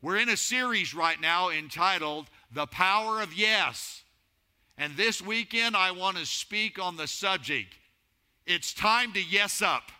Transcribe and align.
We're 0.00 0.18
in 0.18 0.28
a 0.28 0.36
series 0.36 0.94
right 0.94 1.20
now 1.20 1.50
entitled 1.50 2.26
The 2.52 2.66
Power 2.66 3.20
of 3.20 3.34
Yes. 3.34 4.02
And 4.76 4.96
this 4.96 5.20
weekend, 5.20 5.76
I 5.76 5.90
want 5.90 6.16
to 6.18 6.26
speak 6.26 6.78
on 6.78 6.96
the 6.96 7.08
subject. 7.08 7.74
It's 8.46 8.72
time 8.72 9.12
to 9.14 9.22
yes 9.22 9.60
up. 9.60 9.90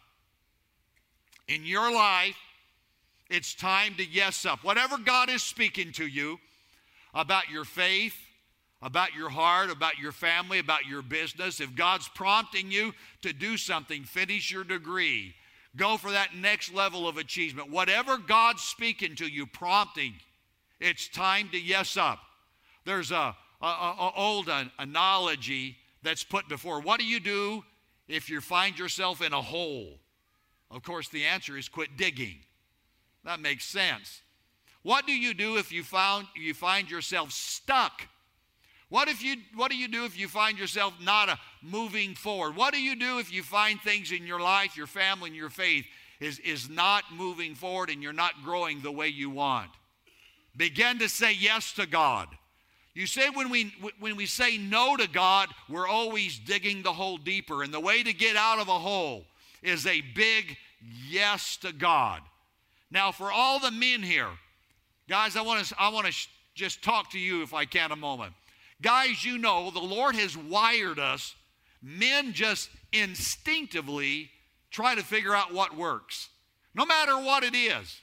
In 1.49 1.65
your 1.65 1.93
life, 1.93 2.37
it's 3.29 3.55
time 3.55 3.97
to 3.97 4.05
yes 4.05 4.47
up. 4.47 4.63
Whatever 4.63 4.99
God 4.99 5.29
is 5.30 5.43
speaking 5.43 5.91
to 5.93 6.07
you 6.07 6.39
about 7.12 7.51
your 7.51 7.65
faith, 7.65 8.17
about 8.80 9.15
your 9.15 9.30
heart, 9.30 9.69
about 9.69 9.99
your 9.99 10.12
family, 10.12 10.61
about 10.61 10.87
your 10.87 11.03
business, 11.03 11.61
if 11.61 11.75
God's 11.75 12.09
prompting 12.09 12.71
you 12.71 12.95
to 13.23 13.33
do 13.33 13.57
something, 13.57 14.05
finish 14.05 14.53
your 14.53 14.62
degree, 14.62 15.35
go 15.79 15.97
for 15.97 16.11
that 16.11 16.35
next 16.35 16.75
level 16.75 17.09
of 17.09 17.17
achievement. 17.17 17.71
Whatever 17.71 18.19
God's 18.19 18.63
speaking 18.63 19.15
to 19.17 19.27
you, 19.27 19.47
prompting, 19.47 20.15
it's 20.81 21.09
time 21.09 21.49
to 21.50 21.59
yes 21.59 21.96
up. 21.96 22.19
There's 22.85 23.11
a, 23.11 23.35
a, 23.63 23.67
a 23.67 24.13
old 24.14 24.50
analogy 24.79 25.77
that's 26.03 26.25
put 26.25 26.49
before. 26.49 26.81
What 26.81 27.00
do 27.00 27.07
you 27.07 27.21
do 27.21 27.64
if 28.07 28.29
you 28.29 28.41
find 28.41 28.79
yourself 28.79 29.22
in 29.22 29.33
a 29.33 29.41
hole? 29.41 29.99
Of 30.71 30.83
course, 30.83 31.09
the 31.09 31.25
answer 31.25 31.57
is 31.57 31.69
quit 31.69 31.97
digging. 31.97 32.39
That 33.25 33.41
makes 33.41 33.64
sense. 33.64 34.22
What 34.83 35.06
do 35.06 35.12
you 35.12 35.34
do 35.34 35.56
if 35.56 35.72
you 35.72 35.83
found 35.83 36.27
you 36.36 36.55
find 36.55 36.91
yourself 36.91 37.33
stuck? 37.33 38.03
What 38.91 39.09
if 39.09 39.23
you 39.23 39.37
what 39.55 39.70
do 39.70 39.77
you 39.77 39.89
do 39.89 40.05
if 40.05 40.19
you 40.19 40.28
find 40.28 40.59
yourself 40.59 40.95
not 41.03 41.28
a, 41.28 41.33
uh, 41.33 41.37
moving 41.62 42.15
forward? 42.15 42.56
What 42.56 42.73
do 42.73 42.81
you 42.81 42.97
do 42.97 43.19
if 43.19 43.33
you 43.33 43.42
find 43.42 43.81
things 43.81 44.12
in 44.12 44.27
your 44.27 44.41
life, 44.41 44.77
your 44.77 44.87
family, 44.87 45.28
and 45.28 45.37
your 45.37 45.51
faith 45.51 45.84
is, 46.20 46.39
is 46.39 46.70
not 46.70 47.05
moving 47.14 47.55
forward 47.55 47.91
and 47.91 48.03
you're 48.03 48.12
not 48.14 48.42
growing 48.42 48.81
the 48.81 48.92
way 48.92 49.09
you 49.09 49.28
want? 49.28 49.70
Begin 50.56 50.98
to 51.01 51.09
say 51.09 51.34
yes 51.34 51.73
to 51.75 51.87
God. 51.87 52.28
You 52.95 53.06
say 53.06 53.28
when 53.30 53.50
we 53.50 53.75
when 54.00 54.17
we 54.17 54.27
say 54.27 54.56
no 54.56 54.97
to 54.97 55.06
God, 55.06 55.50
we're 55.69 55.86
always 55.86 56.39
digging 56.39 56.83
the 56.83 56.92
hole 56.92 57.19
deeper. 57.19 57.62
And 57.62 57.73
the 57.73 57.80
way 57.80 58.02
to 58.02 58.12
get 58.14 58.36
out 58.36 58.58
of 58.58 58.69
a 58.69 58.78
hole 58.78 59.25
is 59.62 59.86
a 59.86 60.00
big 60.00 60.56
yes 61.08 61.58
to 61.58 61.73
God. 61.73 62.23
Now, 62.91 63.12
for 63.12 63.30
all 63.30 63.61
the 63.61 63.70
men 63.70 64.02
here, 64.02 64.30
guys, 65.08 65.36
I 65.36 65.42
want 65.42 65.64
to 65.64 65.75
I 65.78 65.91
want 65.91 66.06
to 66.06 66.14
just 66.55 66.83
talk 66.83 67.11
to 67.11 67.19
you 67.19 67.42
if 67.42 67.52
I 67.52 67.67
can 67.67 67.92
a 67.92 67.97
moment. 67.97 68.33
Guys, 68.80 69.24
you 69.24 69.38
know 69.38 69.70
the 69.70 69.80
Lord 69.80 70.14
has 70.14 70.36
wired 70.36 70.98
us. 70.98 71.34
Men 71.82 72.32
just 72.32 72.70
instinctively 72.92 74.30
try 74.70 74.94
to 74.94 75.02
figure 75.02 75.34
out 75.34 75.52
what 75.52 75.76
works, 75.76 76.28
no 76.74 76.84
matter 76.84 77.16
what 77.16 77.42
it 77.42 77.54
is. 77.54 78.00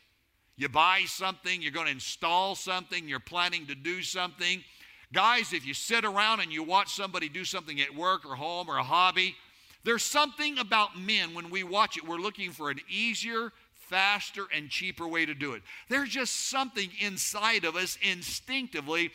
You 0.58 0.70
buy 0.70 1.02
something, 1.06 1.62
you're 1.62 1.72
going 1.72 1.88
to 1.88 1.92
install 1.92 2.56
something, 2.56 3.08
you're 3.10 3.20
planning 3.20 3.68
to 3.68 3.76
do 3.76 4.02
something. 4.02 4.64
Guys, 5.12 5.54
if 5.54 5.66
you 5.66 5.74
sit 5.74 6.06
around 6.06 6.40
and 6.40 6.52
you 6.52 6.64
watch 6.64 6.94
somebody 6.94 7.30
do 7.30 7.44
something 7.44 7.80
at 7.82 7.94
work 7.94 8.26
or 8.26 8.36
home 8.36 8.70
or 8.70 8.78
a 8.78 8.84
hobby, 8.84 9.36
there's 9.84 10.04
something 10.04 10.58
about 10.58 10.98
men 10.98 11.34
when 11.34 11.50
we 11.50 11.64
watch 11.64 11.98
it, 11.98 12.08
we're 12.08 12.18
looking 12.18 12.52
for 12.52 12.72
an 12.72 12.80
easier, 12.90 13.52
faster, 13.74 14.46
and 14.54 14.70
cheaper 14.70 15.08
way 15.08 15.26
to 15.26 15.34
do 15.34 15.54
it. 15.54 15.62
There's 15.90 16.10
just 16.10 16.50
something 16.50 16.90
inside 17.00 17.66
of 17.66 17.76
us 17.76 17.98
instinctively 18.02 19.12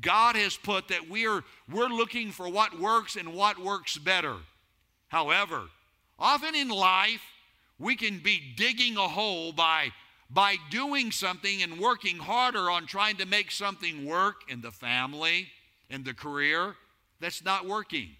God 0.00 0.36
has 0.36 0.56
put 0.56 0.88
that 0.88 1.08
we 1.08 1.26
are 1.26 1.44
we're 1.70 1.88
looking 1.88 2.32
for 2.32 2.48
what 2.48 2.78
works 2.78 3.16
and 3.16 3.34
what 3.34 3.58
works 3.58 3.98
better. 3.98 4.36
However, 5.08 5.62
often 6.18 6.54
in 6.54 6.68
life, 6.68 7.22
we 7.78 7.96
can 7.96 8.18
be 8.18 8.40
digging 8.56 8.96
a 8.96 9.08
hole 9.08 9.52
by 9.52 9.92
by 10.30 10.56
doing 10.70 11.10
something 11.10 11.62
and 11.62 11.78
working 11.78 12.16
harder 12.16 12.70
on 12.70 12.86
trying 12.86 13.16
to 13.16 13.26
make 13.26 13.50
something 13.50 14.06
work 14.06 14.36
in 14.48 14.62
the 14.62 14.70
family, 14.70 15.48
in 15.90 16.04
the 16.04 16.14
career 16.14 16.74
that's 17.20 17.44
not 17.44 17.66
working. 17.66 18.10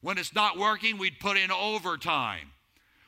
When 0.00 0.18
it's 0.18 0.34
not 0.34 0.58
working, 0.58 0.98
we'd 0.98 1.20
put 1.20 1.36
in 1.36 1.50
overtime. 1.50 2.50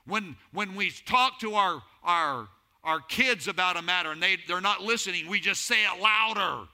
When, 0.07 0.37
when 0.53 0.75
we 0.75 0.91
talk 0.91 1.41
to 1.41 1.55
our, 1.55 1.83
our, 2.05 2.49
our 2.85 3.01
kids 3.01 3.49
about 3.49 3.77
a 3.77 3.83
matter 3.83 4.13
and 4.13 4.23
they, 4.23 4.37
they're 4.47 4.61
not 4.61 4.83
listening, 4.83 5.29
we 5.29 5.41
just 5.41 5.63
say 5.65 5.85
it 5.85 6.01
louder. 6.01 6.69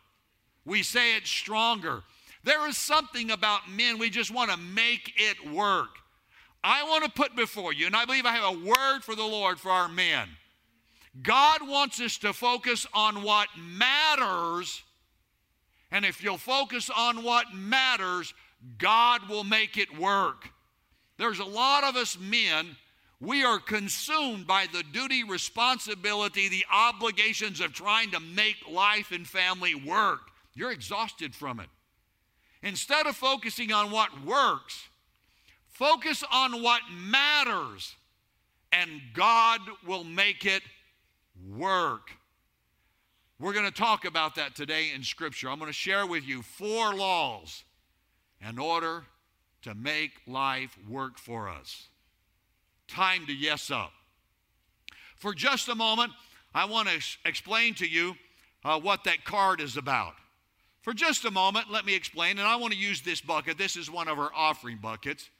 We 0.64 0.82
say 0.82 1.16
it 1.16 1.26
stronger. 1.26 2.02
There 2.44 2.68
is 2.68 2.76
something 2.76 3.30
about 3.30 3.70
men, 3.70 3.98
we 3.98 4.10
just 4.10 4.30
want 4.30 4.50
to 4.50 4.56
make 4.56 5.12
it 5.16 5.52
work. 5.52 5.90
I 6.64 6.84
want 6.84 7.04
to 7.04 7.10
put 7.10 7.34
before 7.34 7.72
you, 7.72 7.86
and 7.86 7.96
I 7.96 8.04
believe 8.04 8.26
I 8.26 8.32
have 8.32 8.54
a 8.54 8.64
word 8.64 9.00
for 9.02 9.14
the 9.14 9.24
Lord 9.24 9.58
for 9.58 9.70
our 9.70 9.88
men. 9.88 10.28
God 11.20 11.68
wants 11.68 12.00
us 12.00 12.18
to 12.18 12.32
focus 12.32 12.86
on 12.94 13.22
what 13.22 13.48
matters. 13.58 14.82
And 15.90 16.04
if 16.04 16.22
you'll 16.22 16.38
focus 16.38 16.88
on 16.88 17.22
what 17.22 17.52
matters, 17.54 18.32
God 18.78 19.28
will 19.28 19.44
make 19.44 19.76
it 19.76 19.98
work. 19.98 20.48
There's 21.18 21.40
a 21.40 21.44
lot 21.44 21.84
of 21.84 21.96
us 21.96 22.18
men, 22.18 22.76
we 23.20 23.44
are 23.44 23.58
consumed 23.58 24.46
by 24.46 24.66
the 24.72 24.82
duty, 24.82 25.22
responsibility, 25.22 26.48
the 26.48 26.64
obligations 26.72 27.60
of 27.60 27.72
trying 27.72 28.10
to 28.12 28.20
make 28.20 28.56
life 28.68 29.12
and 29.12 29.26
family 29.26 29.74
work. 29.74 30.31
You're 30.54 30.72
exhausted 30.72 31.34
from 31.34 31.60
it. 31.60 31.68
Instead 32.62 33.06
of 33.06 33.16
focusing 33.16 33.72
on 33.72 33.90
what 33.90 34.24
works, 34.24 34.88
focus 35.68 36.22
on 36.30 36.62
what 36.62 36.82
matters, 36.90 37.96
and 38.70 38.90
God 39.14 39.60
will 39.86 40.04
make 40.04 40.44
it 40.44 40.62
work. 41.50 42.10
We're 43.40 43.52
going 43.52 43.66
to 43.66 43.72
talk 43.72 44.04
about 44.04 44.36
that 44.36 44.54
today 44.54 44.90
in 44.94 45.02
Scripture. 45.02 45.50
I'm 45.50 45.58
going 45.58 45.68
to 45.68 45.72
share 45.72 46.06
with 46.06 46.24
you 46.26 46.42
four 46.42 46.94
laws 46.94 47.64
in 48.46 48.58
order 48.58 49.04
to 49.62 49.74
make 49.74 50.12
life 50.26 50.76
work 50.88 51.18
for 51.18 51.48
us. 51.48 51.88
Time 52.86 53.26
to 53.26 53.32
yes 53.32 53.70
up. 53.70 53.92
For 55.16 55.34
just 55.34 55.68
a 55.68 55.74
moment, 55.74 56.12
I 56.54 56.66
want 56.66 56.88
to 56.88 57.00
explain 57.24 57.74
to 57.74 57.86
you 57.86 58.14
uh, 58.64 58.78
what 58.78 59.04
that 59.04 59.24
card 59.24 59.60
is 59.60 59.76
about. 59.76 60.14
For 60.82 60.92
just 60.92 61.24
a 61.24 61.30
moment, 61.30 61.70
let 61.70 61.86
me 61.86 61.94
explain, 61.94 62.38
and 62.38 62.46
I 62.46 62.56
want 62.56 62.72
to 62.72 62.78
use 62.78 63.02
this 63.02 63.20
bucket. 63.20 63.56
This 63.56 63.76
is 63.76 63.88
one 63.90 64.08
of 64.08 64.18
our 64.18 64.32
offering 64.34 64.78
buckets. 64.78 65.30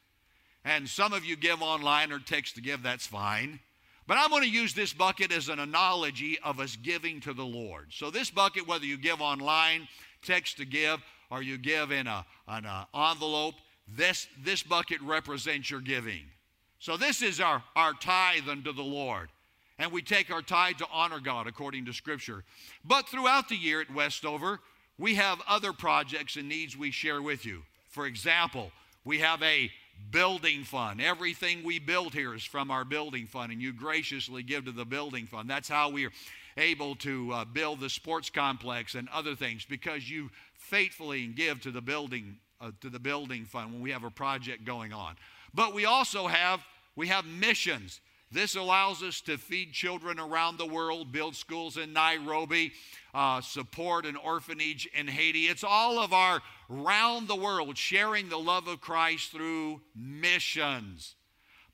And 0.65 0.89
some 0.89 1.13
of 1.13 1.25
you 1.25 1.37
give 1.37 1.61
online 1.61 2.13
or 2.13 2.21
text 2.21 2.55
to 2.55 2.61
give, 2.61 2.85
that's 2.85 3.07
fine. 3.07 3.59
But 4.07 4.19
I'm 4.19 4.31
going 4.31 4.45
to 4.45 4.49
use 4.49 4.73
this 4.73 4.93
bucket 4.93 5.33
as 5.33 5.49
an 5.49 5.59
analogy 5.59 6.39
of 6.45 6.61
us 6.61 6.77
giving 6.77 7.21
to 7.23 7.35
the 7.35 7.45
Lord. 7.45 7.87
So, 7.91 8.11
this 8.11 8.31
bucket, 8.31 8.69
whether 8.69 8.85
you 8.85 8.97
give 8.97 9.21
online, 9.21 9.89
text 10.23 10.59
to 10.59 10.65
give, 10.65 11.01
or 11.31 11.43
you 11.43 11.59
give 11.59 11.91
in 11.91 12.07
an 12.07 12.25
a 12.47 12.87
envelope, 12.95 13.55
this, 13.89 14.29
this 14.45 14.63
bucket 14.63 15.01
represents 15.03 15.71
your 15.71 15.81
giving. 15.81 16.23
So, 16.79 16.97
this 16.97 17.23
is 17.23 17.41
our, 17.41 17.63
our 17.75 17.95
tithe 17.95 18.49
unto 18.49 18.73
the 18.73 18.83
Lord. 18.83 19.29
And 19.79 19.91
we 19.91 20.03
take 20.03 20.33
our 20.33 20.43
tithe 20.43 20.77
to 20.77 20.87
honor 20.93 21.19
God 21.19 21.49
according 21.49 21.87
to 21.87 21.93
Scripture. 21.93 22.45
But 22.85 23.09
throughout 23.09 23.49
the 23.49 23.57
year 23.57 23.81
at 23.81 23.93
Westover, 23.93 24.61
we 25.03 25.17
have 25.17 25.43
other 25.49 25.73
projects 25.73 26.37
and 26.37 26.49
needs 26.49 26.77
we 26.77 26.93
share 26.93 27.21
with 27.21 27.45
you. 27.45 27.65
For 27.89 28.07
example, 28.07 28.71
we 29.05 29.19
have 29.19 29.43
a 29.43 29.69
building 30.13 30.63
fund. 30.63 31.01
Everything 31.03 31.65
we 31.65 31.81
build 31.81 32.15
here 32.15 32.37
is 32.37 32.45
from 32.45 32.71
our 32.71 32.85
building 32.85 33.27
fund, 33.27 33.51
and 33.51 33.61
you 33.61 33.73
graciously 33.73 34.45
give 34.45 34.65
to 34.67 34.71
the 34.71 34.85
building 34.85 35.27
fund. 35.27 35.51
That's 35.51 35.69
how 35.69 35.91
we 35.91 36.07
are 36.07 36.13
able 36.57 36.95
to 36.97 37.33
uh, 37.33 37.45
build 37.45 37.81
the 37.81 37.91
sports 37.91 38.31
complex 38.31 38.95
and 38.95 39.09
other 39.09 39.35
things 39.35 39.67
because 39.69 40.09
you 40.09 40.31
faithfully 40.55 41.27
give 41.27 41.61
to 41.63 41.73
the 41.73 41.83
building 41.83 42.37
uh, 42.61 42.71
to 42.81 42.89
the 42.89 43.01
building 43.01 43.45
fund 43.45 43.73
when 43.73 43.83
we 43.83 43.91
have 43.91 44.05
a 44.05 44.11
project 44.11 44.65
going 44.65 44.93
on. 44.93 45.17
But 45.53 45.75
we 45.75 45.85
also 45.85 46.29
have 46.29 46.65
we 46.95 47.09
have 47.09 47.27
missions. 47.27 48.01
This 48.31 48.55
allows 48.55 49.03
us 49.03 49.21
to 49.23 49.37
feed 49.37 49.73
children 49.73 50.19
around 50.21 50.59
the 50.59 50.67
world, 50.67 51.13
build 51.13 51.35
schools 51.35 51.77
in 51.77 51.93
Nairobi, 51.93 52.73
uh, 53.15 53.41
support 53.41 54.07
an 54.07 54.17
orphanage 54.17 54.89
in 54.95 55.07
Haiti. 55.07 55.43
It's 55.43 55.65
all 55.65 55.99
of 55.99 56.13
our 56.13 56.41
round 56.69 57.29
the 57.29 57.37
world 57.37 57.77
sharing 57.77 58.29
the 58.29 58.39
love 58.39 58.69
of 58.69 58.81
Christ 58.81 59.33
through 59.33 59.81
missions. 59.95 61.15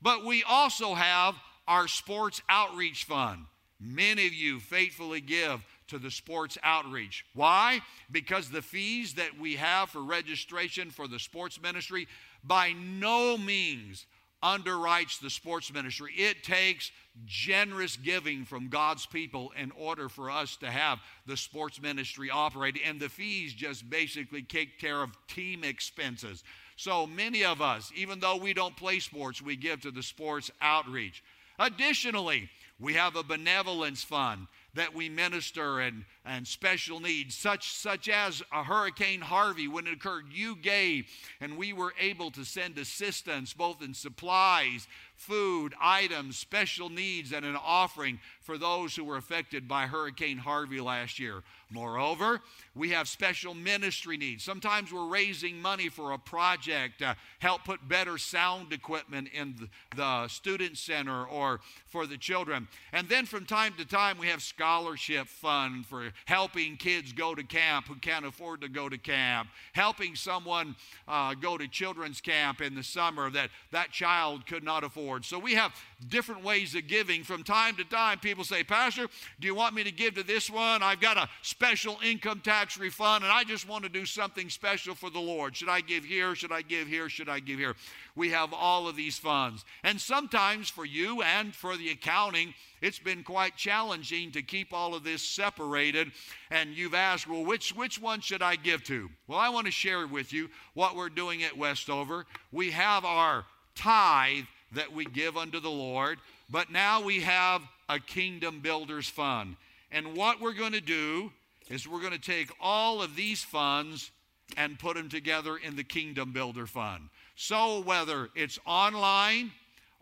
But 0.01 0.25
we 0.25 0.43
also 0.43 0.93
have 0.93 1.35
our 1.67 1.87
sports 1.87 2.41
outreach 2.49 3.05
fund. 3.05 3.45
Many 3.79 4.27
of 4.27 4.33
you 4.33 4.59
faithfully 4.59 5.21
give 5.21 5.63
to 5.87 5.99
the 5.99 6.11
sports 6.11 6.57
outreach. 6.63 7.25
Why? 7.33 7.79
Because 8.11 8.49
the 8.49 8.61
fees 8.61 9.13
that 9.13 9.39
we 9.39 9.55
have 9.55 9.89
for 9.89 10.03
registration 10.03 10.91
for 10.91 11.07
the 11.07 11.19
sports 11.19 11.61
ministry 11.61 12.07
by 12.43 12.73
no 12.73 13.37
means 13.37 14.05
underwrites 14.43 15.19
the 15.19 15.29
sports 15.29 15.73
ministry. 15.73 16.13
It 16.15 16.43
takes 16.43 16.91
generous 17.25 17.97
giving 17.97 18.45
from 18.45 18.69
God's 18.69 19.05
people 19.05 19.51
in 19.61 19.71
order 19.71 20.07
for 20.07 20.31
us 20.31 20.55
to 20.57 20.71
have 20.71 20.99
the 21.25 21.35
sports 21.35 21.81
ministry 21.81 22.29
operating. 22.29 22.83
And 22.85 22.99
the 22.99 23.09
fees 23.09 23.53
just 23.53 23.89
basically 23.89 24.41
take 24.41 24.79
care 24.79 25.01
of 25.01 25.11
team 25.27 25.63
expenses. 25.63 26.43
So 26.77 27.05
many 27.05 27.43
of 27.43 27.61
us, 27.61 27.91
even 27.95 28.19
though 28.19 28.37
we 28.37 28.53
don't 28.53 28.77
play 28.77 28.99
sports, 28.99 29.41
we 29.41 29.57
give 29.57 29.81
to 29.81 29.91
the 29.91 30.03
sports 30.03 30.49
outreach. 30.61 31.21
Additionally, 31.59 32.49
we 32.79 32.93
have 32.93 33.17
a 33.17 33.23
benevolence 33.23 34.01
fund 34.01 34.47
that 34.75 34.93
we 34.93 35.09
minister 35.09 35.79
and, 35.79 36.05
and 36.25 36.47
special 36.47 36.99
needs, 36.99 37.35
such, 37.35 37.73
such 37.73 38.07
as 38.07 38.43
a 38.51 38.63
Hurricane 38.63 39.21
Harvey, 39.21 39.67
when 39.67 39.87
it 39.87 39.93
occurred, 39.93 40.25
you 40.31 40.55
gave, 40.55 41.07
and 41.41 41.57
we 41.57 41.73
were 41.73 41.93
able 41.99 42.31
to 42.31 42.45
send 42.45 42.77
assistance 42.77 43.53
both 43.53 43.81
in 43.81 43.93
supplies, 43.93 44.87
food, 45.19 45.73
items, 45.81 46.37
special 46.37 46.89
needs, 46.89 47.33
and 47.33 47.45
an 47.45 47.57
offering 47.61 48.19
for 48.39 48.57
those 48.57 48.95
who 48.95 49.03
were 49.03 49.17
affected 49.17 49.67
by 49.67 49.85
Hurricane 49.85 50.37
Harvey 50.37 50.79
last 50.79 51.19
year. 51.19 51.43
Moreover, 51.71 52.41
we 52.73 52.89
have 52.91 53.07
special 53.07 53.53
ministry 53.53 54.17
needs. 54.17 54.43
Sometimes 54.43 54.91
we're 54.91 55.07
raising 55.07 55.61
money 55.61 55.87
for 55.89 56.13
a 56.13 56.17
project 56.17 56.99
to 56.99 57.15
help 57.37 57.63
put 57.63 57.87
better 57.87 58.17
sound 58.17 58.73
equipment 58.73 59.27
in 59.33 59.69
the 59.95 60.27
student 60.29 60.77
center 60.77 61.25
or 61.25 61.59
for 61.85 62.07
the 62.07 62.17
children. 62.17 62.67
And 62.91 63.07
then 63.07 63.25
from 63.25 63.45
time 63.45 63.73
to 63.77 63.85
time, 63.85 64.17
we 64.17 64.27
have 64.27 64.41
scholarship 64.41 65.27
fund 65.27 65.85
for 65.85 66.11
helping 66.25 66.77
kids 66.77 67.11
go 67.11 67.35
to 67.35 67.43
camp 67.43 67.87
who 67.87 67.95
can't 67.95 68.25
afford 68.25 68.61
to 68.61 68.69
go 68.69 68.89
to 68.89 68.97
camp, 68.97 69.49
helping 69.73 70.15
someone 70.15 70.75
uh, 71.07 71.35
go 71.35 71.57
to 71.57 71.67
children's 71.67 72.21
camp 72.21 72.61
in 72.61 72.73
the 72.73 72.83
summer 72.83 73.29
that 73.29 73.49
that 73.71 73.91
child 73.91 74.47
could 74.47 74.63
not 74.63 74.83
afford. 74.83 75.08
So 75.17 75.39
we 75.39 75.55
have 75.55 75.73
different 76.07 76.43
ways 76.43 76.75
of 76.75 76.87
giving. 76.87 77.23
From 77.23 77.43
time 77.43 77.75
to 77.77 77.83
time, 77.83 78.19
people 78.19 78.43
say, 78.43 78.63
Pastor, 78.63 79.07
do 79.39 79.47
you 79.47 79.55
want 79.55 79.73
me 79.73 79.83
to 79.83 79.91
give 79.91 80.15
to 80.15 80.23
this 80.23 80.49
one? 80.49 80.83
I've 80.83 81.01
got 81.01 81.17
a 81.17 81.27
special 81.41 81.97
income 82.03 82.41
tax 82.41 82.77
refund 82.77 83.23
and 83.23 83.33
I 83.33 83.43
just 83.43 83.67
want 83.67 83.83
to 83.83 83.89
do 83.89 84.05
something 84.05 84.49
special 84.49 84.93
for 84.93 85.09
the 85.09 85.19
Lord. 85.19 85.55
Should 85.55 85.69
I 85.69 85.81
give 85.81 86.05
here? 86.05 86.35
Should 86.35 86.51
I 86.51 86.61
give 86.61 86.87
here? 86.87 87.09
Should 87.09 87.29
I 87.29 87.39
give 87.39 87.57
here? 87.57 87.75
We 88.15 88.29
have 88.29 88.53
all 88.53 88.87
of 88.87 88.95
these 88.95 89.17
funds. 89.17 89.65
And 89.83 89.99
sometimes 89.99 90.69
for 90.69 90.85
you 90.85 91.21
and 91.21 91.55
for 91.55 91.75
the 91.75 91.89
accounting, 91.89 92.53
it's 92.81 92.99
been 92.99 93.23
quite 93.23 93.55
challenging 93.55 94.31
to 94.31 94.41
keep 94.41 94.73
all 94.73 94.93
of 94.93 95.03
this 95.03 95.21
separated. 95.21 96.11
And 96.51 96.75
you've 96.75 96.93
asked, 96.93 97.27
well, 97.27 97.43
which, 97.43 97.75
which 97.75 97.99
one 97.99 98.21
should 98.21 98.41
I 98.41 98.55
give 98.55 98.83
to? 98.85 99.09
Well, 99.27 99.39
I 99.39 99.49
want 99.49 99.65
to 99.65 99.71
share 99.71 100.05
with 100.07 100.31
you 100.33 100.49
what 100.73 100.95
we're 100.95 101.09
doing 101.09 101.43
at 101.43 101.57
Westover. 101.57 102.25
We 102.51 102.71
have 102.71 103.05
our 103.05 103.45
tithe 103.75 104.45
that 104.73 104.93
we 104.93 105.05
give 105.05 105.37
unto 105.37 105.59
the 105.59 105.69
Lord, 105.69 106.19
but 106.49 106.71
now 106.71 107.01
we 107.01 107.21
have 107.21 107.61
a 107.87 107.99
kingdom 107.99 108.59
builders 108.59 109.07
fund. 109.07 109.55
And 109.91 110.15
what 110.15 110.39
we're 110.39 110.53
going 110.53 110.73
to 110.73 110.81
do 110.81 111.31
is 111.69 111.87
we're 111.87 112.01
going 112.01 112.13
to 112.13 112.19
take 112.19 112.51
all 112.59 113.01
of 113.01 113.15
these 113.15 113.43
funds 113.43 114.11
and 114.57 114.79
put 114.79 114.95
them 114.95 115.09
together 115.09 115.57
in 115.57 115.75
the 115.75 115.83
kingdom 115.83 116.31
builder 116.33 116.65
fund. 116.65 117.09
So 117.35 117.81
whether 117.81 118.29
it's 118.35 118.59
online 118.65 119.51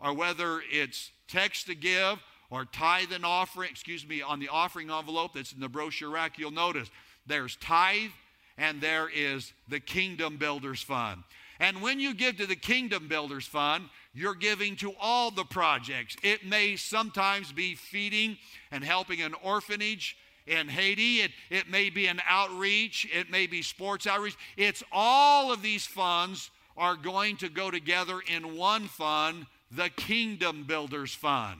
or 0.00 0.14
whether 0.14 0.60
it's 0.70 1.10
text 1.28 1.66
to 1.66 1.74
give 1.74 2.18
or 2.50 2.64
tithe 2.64 3.12
and 3.12 3.24
offering, 3.24 3.70
excuse 3.70 4.06
me, 4.06 4.22
on 4.22 4.40
the 4.40 4.48
offering 4.48 4.90
envelope 4.90 5.34
that's 5.34 5.52
in 5.52 5.60
the 5.60 5.68
brochure 5.68 6.10
rack, 6.10 6.38
you'll 6.38 6.50
notice 6.50 6.90
there's 7.26 7.56
tithe 7.56 8.10
and 8.56 8.80
there 8.80 9.08
is 9.14 9.52
the 9.68 9.80
Kingdom 9.80 10.36
Builders 10.36 10.82
Fund. 10.82 11.22
And 11.60 11.82
when 11.82 11.98
you 11.98 12.14
give 12.14 12.36
to 12.36 12.46
the 12.46 12.56
Kingdom 12.56 13.08
Builders 13.08 13.46
Fund, 13.46 13.88
you're 14.14 14.34
giving 14.34 14.76
to 14.76 14.94
all 15.00 15.30
the 15.30 15.44
projects. 15.44 16.16
It 16.22 16.46
may 16.46 16.76
sometimes 16.76 17.52
be 17.52 17.74
feeding 17.74 18.36
and 18.70 18.84
helping 18.84 19.22
an 19.22 19.34
orphanage 19.42 20.16
in 20.48 20.68
Haiti, 20.68 21.20
it, 21.20 21.32
it 21.50 21.68
may 21.68 21.90
be 21.90 22.06
an 22.06 22.20
outreach, 22.26 23.06
it 23.12 23.30
may 23.30 23.46
be 23.46 23.60
sports 23.60 24.06
outreach. 24.06 24.36
It's 24.56 24.82
all 24.90 25.52
of 25.52 25.60
these 25.60 25.86
funds 25.86 26.50
are 26.76 26.96
going 26.96 27.36
to 27.38 27.48
go 27.48 27.70
together 27.70 28.20
in 28.26 28.56
one 28.56 28.86
fund, 28.86 29.46
the 29.70 29.90
Kingdom 29.90 30.64
Builders 30.64 31.14
Fund. 31.14 31.58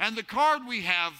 And 0.00 0.16
the 0.16 0.22
card 0.22 0.62
we 0.66 0.82
have, 0.82 1.12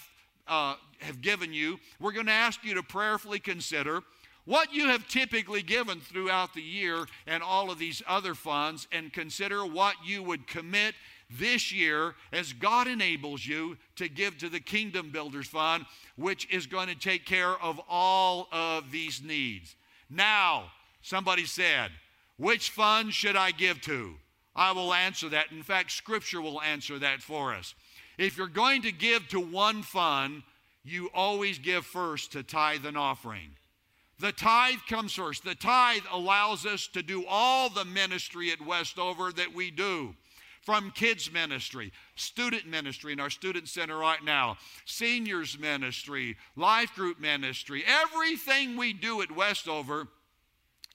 uh, 0.48 0.74
have 1.00 1.20
given 1.20 1.52
you, 1.52 1.78
we're 2.00 2.12
going 2.12 2.26
to 2.26 2.32
ask 2.32 2.64
you 2.64 2.74
to 2.74 2.82
prayerfully 2.82 3.38
consider 3.38 4.02
what 4.46 4.72
you 4.72 4.86
have 4.86 5.06
typically 5.08 5.62
given 5.62 6.00
throughout 6.00 6.54
the 6.54 6.62
year 6.62 7.06
and 7.26 7.42
all 7.42 7.70
of 7.70 7.78
these 7.78 8.02
other 8.08 8.34
funds 8.34 8.88
and 8.90 9.12
consider 9.12 9.66
what 9.66 9.96
you 10.04 10.22
would 10.22 10.46
commit 10.46 10.94
this 11.28 11.72
year 11.72 12.14
as 12.32 12.52
God 12.52 12.86
enables 12.86 13.44
you 13.44 13.76
to 13.96 14.08
give 14.08 14.38
to 14.38 14.48
the 14.48 14.60
Kingdom 14.60 15.10
Builders 15.10 15.48
Fund, 15.48 15.84
which 16.16 16.48
is 16.52 16.66
going 16.66 16.88
to 16.88 16.94
take 16.94 17.26
care 17.26 17.60
of 17.60 17.80
all 17.88 18.48
of 18.52 18.92
these 18.92 19.20
needs. 19.22 19.74
Now, 20.08 20.70
somebody 21.02 21.44
said, 21.44 21.90
which 22.38 22.70
fund 22.70 23.12
should 23.12 23.36
I 23.36 23.50
give 23.50 23.80
to? 23.82 24.14
I 24.54 24.72
will 24.72 24.94
answer 24.94 25.28
that. 25.30 25.50
In 25.50 25.62
fact, 25.62 25.90
Scripture 25.90 26.40
will 26.40 26.62
answer 26.62 26.98
that 27.00 27.20
for 27.20 27.52
us. 27.52 27.74
If 28.16 28.38
you're 28.38 28.46
going 28.46 28.82
to 28.82 28.92
give 28.92 29.26
to 29.28 29.40
one 29.40 29.82
fund, 29.82 30.42
you 30.84 31.10
always 31.12 31.58
give 31.58 31.84
first 31.84 32.32
to 32.32 32.42
tithe 32.42 32.86
and 32.86 32.96
offering. 32.96 33.50
The 34.18 34.32
tithe 34.32 34.78
comes 34.88 35.12
first. 35.12 35.44
The 35.44 35.54
tithe 35.54 36.02
allows 36.10 36.64
us 36.64 36.86
to 36.88 37.02
do 37.02 37.24
all 37.28 37.68
the 37.68 37.84
ministry 37.84 38.50
at 38.50 38.64
Westover 38.64 39.30
that 39.32 39.54
we 39.54 39.70
do. 39.70 40.14
From 40.62 40.90
kids 40.90 41.30
ministry, 41.30 41.92
student 42.16 42.66
ministry 42.66 43.12
in 43.12 43.20
our 43.20 43.30
student 43.30 43.68
center 43.68 43.96
right 43.96 44.24
now, 44.24 44.56
seniors 44.84 45.56
ministry, 45.56 46.36
life 46.56 46.92
group 46.94 47.20
ministry, 47.20 47.84
everything 47.86 48.76
we 48.76 48.92
do 48.92 49.22
at 49.22 49.30
Westover 49.30 50.08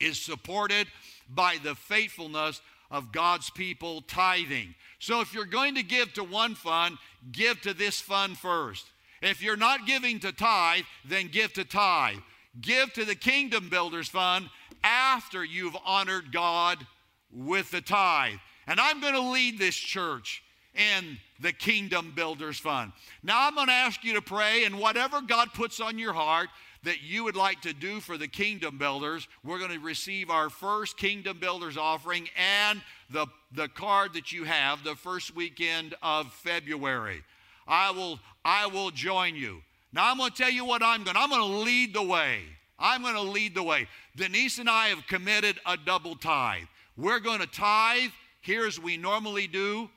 is 0.01 0.19
supported 0.19 0.87
by 1.29 1.57
the 1.63 1.75
faithfulness 1.75 2.59
of 2.89 3.13
God's 3.13 3.49
people 3.49 4.01
tithing. 4.01 4.75
So 4.99 5.21
if 5.21 5.33
you're 5.33 5.45
going 5.45 5.75
to 5.75 5.83
give 5.83 6.11
to 6.13 6.23
one 6.23 6.53
fund, 6.53 6.97
give 7.31 7.61
to 7.61 7.73
this 7.73 8.01
fund 8.01 8.37
first. 8.37 8.85
If 9.21 9.41
you're 9.41 9.55
not 9.55 9.85
giving 9.85 10.19
to 10.19 10.33
tithe, 10.33 10.83
then 11.05 11.29
give 11.29 11.53
to 11.53 11.63
tithe. 11.63 12.17
Give 12.59 12.91
to 12.93 13.05
the 13.05 13.15
Kingdom 13.15 13.69
Builders 13.69 14.09
Fund 14.09 14.49
after 14.83 15.43
you've 15.43 15.77
honored 15.85 16.31
God 16.31 16.85
with 17.31 17.71
the 17.71 17.81
tithe. 17.81 18.39
And 18.67 18.79
I'm 18.79 18.99
going 18.99 19.13
to 19.13 19.21
lead 19.21 19.57
this 19.57 19.75
church 19.75 20.43
in 20.75 21.17
the 21.39 21.53
Kingdom 21.53 22.13
Builders 22.15 22.59
Fund. 22.59 22.91
Now 23.23 23.47
I'm 23.47 23.55
going 23.55 23.67
to 23.67 23.73
ask 23.73 24.03
you 24.03 24.13
to 24.13 24.21
pray, 24.21 24.65
and 24.65 24.79
whatever 24.79 25.21
God 25.21 25.53
puts 25.53 25.79
on 25.79 25.97
your 25.97 26.13
heart, 26.13 26.49
that 26.83 27.01
you 27.03 27.23
would 27.23 27.35
like 27.35 27.61
to 27.61 27.73
do 27.73 27.99
for 27.99 28.17
the 28.17 28.27
kingdom 28.27 28.77
builders, 28.77 29.27
we're 29.43 29.59
going 29.59 29.71
to 29.71 29.79
receive 29.79 30.29
our 30.29 30.49
first 30.49 30.97
kingdom 30.97 31.37
builders 31.39 31.77
offering 31.77 32.27
and 32.35 32.81
the, 33.09 33.27
the 33.51 33.67
card 33.67 34.13
that 34.13 34.31
you 34.31 34.45
have 34.45 34.83
the 34.83 34.95
first 34.95 35.35
weekend 35.35 35.93
of 36.01 36.31
February. 36.33 37.21
I 37.67 37.91
will, 37.91 38.19
I 38.43 38.67
will 38.67 38.89
join 38.89 39.35
you. 39.35 39.61
Now, 39.93 40.09
I'm 40.09 40.17
going 40.17 40.31
to 40.31 40.37
tell 40.37 40.51
you 40.51 40.65
what 40.65 40.81
I'm 40.81 41.03
going 41.03 41.17
I'm 41.17 41.29
going 41.29 41.41
to 41.41 41.57
lead 41.63 41.93
the 41.93 42.03
way. 42.03 42.41
I'm 42.79 43.01
going 43.01 43.15
to 43.15 43.21
lead 43.21 43.53
the 43.53 43.63
way. 43.63 43.87
Denise 44.15 44.57
and 44.57 44.69
I 44.69 44.87
have 44.87 45.05
committed 45.07 45.59
a 45.65 45.77
double 45.77 46.15
tithe. 46.15 46.63
We're 46.97 47.19
going 47.19 47.39
to 47.39 47.47
tithe 47.47 48.11
here 48.41 48.65
as 48.65 48.79
we 48.79 48.97
normally 48.97 49.47
do. 49.47 49.89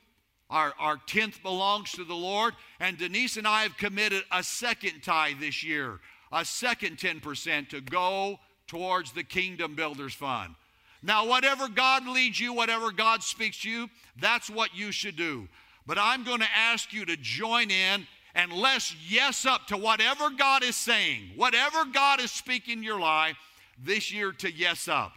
Our, 0.49 0.73
our 0.79 0.97
tenth 1.07 1.41
belongs 1.41 1.91
to 1.93 2.03
the 2.03 2.13
Lord. 2.15 2.53
And 2.79 2.97
Denise 2.97 3.37
and 3.37 3.47
I 3.47 3.63
have 3.63 3.77
committed 3.77 4.23
a 4.31 4.43
second 4.43 5.01
tithe 5.01 5.39
this 5.39 5.63
year, 5.63 5.99
a 6.31 6.45
second 6.45 6.97
10% 6.97 7.69
to 7.69 7.81
go 7.81 8.39
towards 8.67 9.11
the 9.11 9.23
Kingdom 9.23 9.75
Builders 9.75 10.13
Fund. 10.13 10.55
Now, 11.01 11.27
whatever 11.27 11.67
God 11.67 12.07
leads 12.07 12.39
you, 12.39 12.53
whatever 12.53 12.91
God 12.91 13.23
speaks 13.23 13.61
to 13.61 13.69
you, 13.69 13.89
that's 14.19 14.49
what 14.49 14.75
you 14.75 14.91
should 14.91 15.15
do. 15.15 15.47
But 15.85 15.97
I'm 15.99 16.23
going 16.23 16.39
to 16.39 16.47
ask 16.55 16.93
you 16.93 17.05
to 17.05 17.15
join 17.15 17.69
in 17.69 18.07
and 18.35 18.51
let's 18.51 18.93
yes 19.07 19.45
up 19.45 19.65
to 19.67 19.77
whatever 19.77 20.29
God 20.29 20.61
is 20.61 20.75
saying, 20.75 21.31
whatever 21.37 21.85
God 21.85 22.19
is 22.19 22.31
speaking 22.31 22.83
your 22.83 22.99
life 22.99 23.37
this 23.81 24.11
year 24.11 24.33
to 24.33 24.51
yes 24.51 24.89
up. 24.89 25.13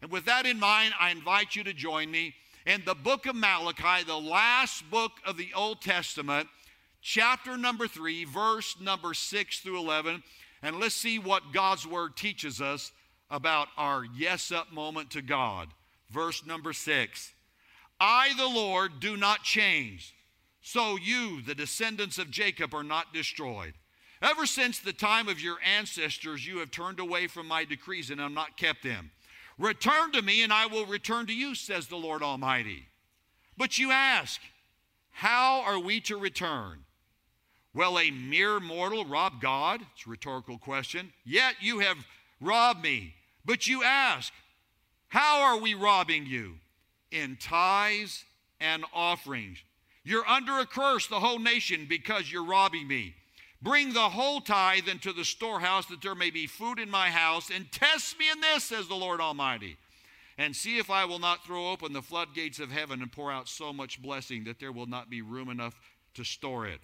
And 0.00 0.10
with 0.10 0.24
that 0.26 0.46
in 0.46 0.60
mind, 0.60 0.94
I 0.98 1.10
invite 1.10 1.56
you 1.56 1.64
to 1.64 1.74
join 1.74 2.10
me 2.10 2.34
in 2.64 2.82
the 2.86 2.94
book 2.94 3.26
of 3.26 3.34
Malachi, 3.34 4.04
the 4.06 4.16
last 4.16 4.88
book 4.88 5.12
of 5.26 5.36
the 5.36 5.48
Old 5.54 5.80
Testament, 5.80 6.48
chapter 7.02 7.56
number 7.56 7.88
3, 7.88 8.24
verse 8.24 8.76
number 8.80 9.14
6 9.14 9.60
through 9.60 9.78
11. 9.78 10.22
And 10.62 10.78
let's 10.78 10.94
see 10.94 11.18
what 11.18 11.52
God's 11.52 11.86
word 11.86 12.16
teaches 12.16 12.60
us 12.60 12.92
about 13.30 13.68
our 13.76 14.04
yes 14.16 14.52
up 14.52 14.72
moment 14.72 15.10
to 15.10 15.22
God. 15.22 15.68
Verse 16.10 16.46
number 16.46 16.72
6 16.72 17.32
I, 18.00 18.32
the 18.36 18.46
Lord, 18.46 19.00
do 19.00 19.16
not 19.16 19.42
change 19.42 20.13
so 20.66 20.96
you, 20.96 21.42
the 21.42 21.54
descendants 21.54 22.16
of 22.16 22.30
Jacob, 22.30 22.74
are 22.74 22.82
not 22.82 23.12
destroyed. 23.12 23.74
Ever 24.22 24.46
since 24.46 24.78
the 24.78 24.94
time 24.94 25.28
of 25.28 25.38
your 25.38 25.58
ancestors, 25.62 26.46
you 26.46 26.56
have 26.60 26.70
turned 26.70 26.98
away 26.98 27.26
from 27.26 27.46
my 27.46 27.66
decrees 27.66 28.08
and 28.08 28.18
have 28.18 28.32
not 28.32 28.56
kept 28.56 28.82
them. 28.82 29.10
Return 29.58 30.10
to 30.12 30.22
me, 30.22 30.42
and 30.42 30.50
I 30.50 30.64
will 30.64 30.86
return 30.86 31.26
to 31.26 31.34
you, 31.34 31.54
says 31.54 31.86
the 31.86 31.96
Lord 31.96 32.22
Almighty. 32.22 32.86
But 33.58 33.76
you 33.76 33.90
ask, 33.90 34.40
How 35.10 35.60
are 35.60 35.78
we 35.78 36.00
to 36.00 36.16
return? 36.16 36.78
Will 37.74 37.98
a 37.98 38.10
mere 38.10 38.58
mortal 38.58 39.04
rob 39.04 39.42
God? 39.42 39.82
It's 39.94 40.06
a 40.06 40.10
rhetorical 40.10 40.56
question. 40.56 41.12
Yet 41.26 41.56
you 41.60 41.80
have 41.80 41.98
robbed 42.40 42.82
me. 42.82 43.14
But 43.44 43.66
you 43.66 43.82
ask, 43.82 44.32
How 45.08 45.42
are 45.42 45.58
we 45.58 45.74
robbing 45.74 46.24
you? 46.24 46.54
In 47.10 47.36
tithes 47.36 48.24
and 48.60 48.82
offerings. 48.94 49.58
You're 50.04 50.28
under 50.28 50.58
a 50.58 50.66
curse, 50.66 51.06
the 51.06 51.20
whole 51.20 51.38
nation, 51.38 51.86
because 51.88 52.30
you're 52.30 52.44
robbing 52.44 52.86
me. 52.86 53.14
Bring 53.62 53.94
the 53.94 54.10
whole 54.10 54.42
tithe 54.42 54.88
into 54.88 55.14
the 55.14 55.24
storehouse 55.24 55.86
that 55.86 56.02
there 56.02 56.14
may 56.14 56.30
be 56.30 56.46
food 56.46 56.78
in 56.78 56.90
my 56.90 57.08
house, 57.08 57.50
and 57.50 57.72
test 57.72 58.18
me 58.18 58.30
in 58.30 58.40
this, 58.40 58.64
says 58.64 58.86
the 58.88 58.94
Lord 58.94 59.22
Almighty, 59.22 59.78
and 60.36 60.54
see 60.54 60.76
if 60.76 60.90
I 60.90 61.06
will 61.06 61.18
not 61.18 61.46
throw 61.46 61.70
open 61.70 61.94
the 61.94 62.02
floodgates 62.02 62.60
of 62.60 62.70
heaven 62.70 63.00
and 63.00 63.10
pour 63.10 63.32
out 63.32 63.48
so 63.48 63.72
much 63.72 64.02
blessing 64.02 64.44
that 64.44 64.60
there 64.60 64.72
will 64.72 64.86
not 64.86 65.08
be 65.08 65.22
room 65.22 65.48
enough 65.48 65.80
to 66.12 66.24
store 66.24 66.66
it. 66.66 66.80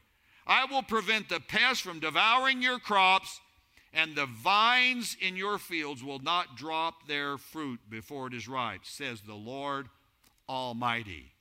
I 0.47 0.65
will 0.65 0.83
prevent 0.83 1.29
the 1.29 1.41
pests 1.41 1.83
from 1.83 2.01
devouring 2.01 2.63
your 2.63 2.79
crops, 2.79 3.41
and 3.93 4.15
the 4.15 4.27
vines 4.27 5.17
in 5.21 5.37
your 5.37 5.59
fields 5.59 6.03
will 6.03 6.21
not 6.21 6.57
drop 6.57 7.07
their 7.07 7.37
fruit 7.37 7.81
before 7.91 8.29
it 8.29 8.35
is 8.35 8.49
ripe, 8.49 8.85
says 8.85 9.21
the 9.21 9.35
Lord 9.35 9.89
Almighty. 10.49 11.33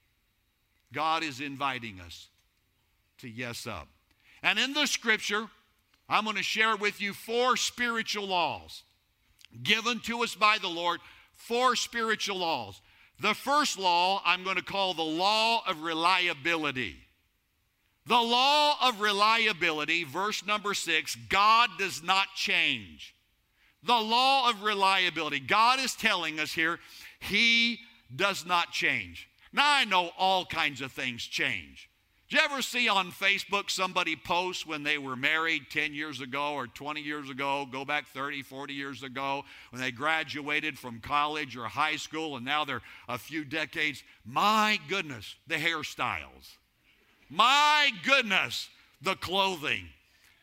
God 0.94 1.24
is 1.24 1.42
inviting 1.42 2.00
us 2.00 2.28
to 3.20 3.30
yes 3.30 3.68
up. 3.68 3.88
And 4.42 4.58
in 4.58 4.74
the 4.74 4.86
scripture, 4.86 5.48
I'm 6.08 6.24
going 6.24 6.38
to 6.38 6.44
share 6.44 6.76
with 6.76 7.02
you 7.02 7.14
four 7.14 7.56
spiritual 7.58 8.28
laws 8.28 8.84
given 9.64 10.00
to 10.02 10.24
us 10.24 10.36
by 10.36 10.58
the 10.62 10.68
Lord, 10.68 11.00
four 11.34 11.76
spiritual 11.76 12.38
laws. 12.38 12.82
The 13.22 13.34
first 13.34 13.78
law 13.78 14.22
I'm 14.26 14.44
going 14.44 14.56
to 14.56 14.64
call 14.64 14.94
the 14.94 15.02
law 15.02 15.62
of 15.68 15.82
reliability. 15.82 16.96
The 18.06 18.16
law 18.16 18.76
of 18.82 19.02
reliability, 19.02 20.04
verse 20.04 20.46
number 20.46 20.74
six 20.74 21.16
God 21.16 21.70
does 21.78 22.02
not 22.02 22.28
change. 22.36 23.14
The 23.84 23.94
law 23.94 24.50
of 24.50 24.64
reliability. 24.64 25.40
God 25.40 25.80
is 25.80 25.96
telling 25.96 26.40
us 26.40 26.52
here, 26.52 26.80
He 27.20 27.80
does 28.14 28.46
not 28.46 28.72
change. 28.72 29.29
Now, 29.52 29.66
I 29.66 29.86
know 29.86 30.12
all 30.18 30.46
kinds 30.46 30.82
of 30.82 30.92
things 30.92 31.24
change. 31.24 31.90
Did 32.30 32.38
you 32.38 32.46
ever 32.46 32.62
see 32.62 32.88
on 32.88 33.12
Facebook 33.12 33.72
somebody 33.72 34.16
post 34.16 34.68
when 34.68 34.84
they 34.84 35.00
were 35.00 35.16
married 35.16 35.64
10 35.72 35.96
years 35.96 36.22
ago 36.22 36.54
or 36.54 36.68
20 36.68 37.02
years 37.02 37.28
ago, 37.28 37.68
go 37.72 37.84
back 37.84 38.08
30, 38.08 38.44
40 38.44 38.74
years 38.74 39.02
ago, 39.02 39.44
when 39.72 39.82
they 39.82 39.90
graduated 39.90 40.78
from 40.78 41.00
college 41.00 41.58
or 41.58 41.64
high 41.64 41.96
school 41.96 42.36
and 42.36 42.46
now 42.46 42.66
they're 42.66 42.84
a 43.08 43.18
few 43.18 43.44
decades? 43.44 44.04
My 44.24 44.80
goodness, 44.88 45.36
the 45.48 45.56
hairstyles. 45.56 46.58
My 47.32 47.90
goodness, 48.06 48.70
the 49.02 49.16
clothing. 49.16 49.90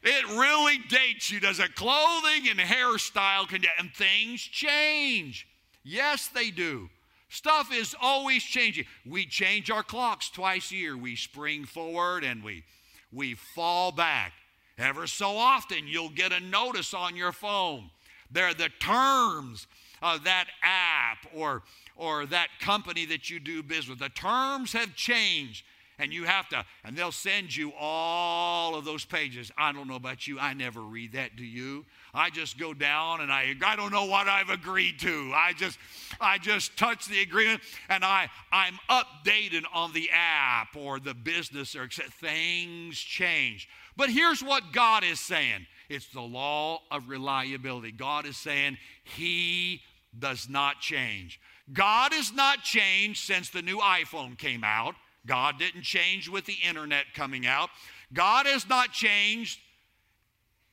It 0.02 0.24
really 0.36 0.78
dates 0.88 1.30
you, 1.30 1.38
does 1.38 1.60
it? 1.60 1.76
Clothing 1.76 2.48
and 2.50 2.58
hairstyle 2.58 3.48
can, 3.48 3.62
and 3.78 3.92
things 3.92 4.40
change. 4.40 5.46
Yes, 5.84 6.26
they 6.26 6.50
do. 6.50 6.90
Stuff 7.36 7.70
is 7.70 7.94
always 8.00 8.42
changing. 8.42 8.86
We 9.04 9.26
change 9.26 9.70
our 9.70 9.82
clocks 9.82 10.30
twice 10.30 10.72
a 10.72 10.74
year. 10.74 10.96
We 10.96 11.16
spring 11.16 11.66
forward 11.66 12.24
and 12.24 12.42
we, 12.42 12.64
we 13.12 13.34
fall 13.34 13.92
back. 13.92 14.32
Ever 14.78 15.06
so 15.06 15.36
often, 15.36 15.86
you'll 15.86 16.08
get 16.08 16.32
a 16.32 16.40
notice 16.40 16.94
on 16.94 17.14
your 17.14 17.32
phone. 17.32 17.90
They're 18.30 18.54
the 18.54 18.70
terms 18.80 19.66
of 20.00 20.24
that 20.24 20.46
app 20.62 21.30
or, 21.34 21.62
or 21.94 22.24
that 22.24 22.48
company 22.58 23.04
that 23.04 23.28
you 23.28 23.38
do 23.38 23.62
business. 23.62 23.98
The 23.98 24.08
terms 24.08 24.72
have 24.72 24.96
changed 24.96 25.62
and 25.98 26.12
you 26.12 26.24
have 26.24 26.48
to, 26.50 26.64
and 26.84 26.96
they'll 26.96 27.12
send 27.12 27.54
you 27.54 27.72
all 27.78 28.74
of 28.74 28.84
those 28.84 29.04
pages. 29.04 29.50
I 29.56 29.72
don't 29.72 29.88
know 29.88 29.96
about 29.96 30.26
you, 30.26 30.38
I 30.38 30.54
never 30.54 30.80
read 30.80 31.12
that, 31.12 31.36
do 31.36 31.44
you? 31.44 31.84
I 32.12 32.30
just 32.30 32.58
go 32.58 32.74
down 32.74 33.20
and 33.20 33.32
I, 33.32 33.54
I 33.64 33.76
don't 33.76 33.92
know 33.92 34.06
what 34.06 34.28
I've 34.28 34.50
agreed 34.50 34.98
to. 35.00 35.32
I 35.34 35.52
just, 35.54 35.78
I 36.20 36.38
just 36.38 36.76
touch 36.76 37.06
the 37.06 37.20
agreement 37.20 37.60
and 37.88 38.04
I, 38.04 38.28
I'm 38.52 38.78
updated 38.90 39.64
on 39.72 39.92
the 39.92 40.10
app 40.12 40.76
or 40.76 41.00
the 41.00 41.14
business 41.14 41.74
or 41.74 41.88
things 41.88 42.98
change. 42.98 43.68
But 43.96 44.10
here's 44.10 44.42
what 44.42 44.72
God 44.72 45.04
is 45.04 45.20
saying. 45.20 45.66
It's 45.88 46.08
the 46.08 46.20
law 46.20 46.80
of 46.90 47.08
reliability. 47.08 47.92
God 47.92 48.26
is 48.26 48.36
saying 48.36 48.76
He 49.04 49.82
does 50.18 50.48
not 50.48 50.80
change. 50.80 51.40
God 51.72 52.12
has 52.12 52.32
not 52.32 52.62
changed 52.62 53.24
since 53.24 53.50
the 53.50 53.62
new 53.62 53.78
iPhone 53.78 54.38
came 54.38 54.64
out. 54.64 54.94
God 55.26 55.58
didn't 55.58 55.82
change 55.82 56.28
with 56.28 56.44
the 56.46 56.56
internet 56.66 57.04
coming 57.14 57.46
out. 57.46 57.70
God 58.12 58.46
has 58.46 58.68
not 58.68 58.92
changed 58.92 59.60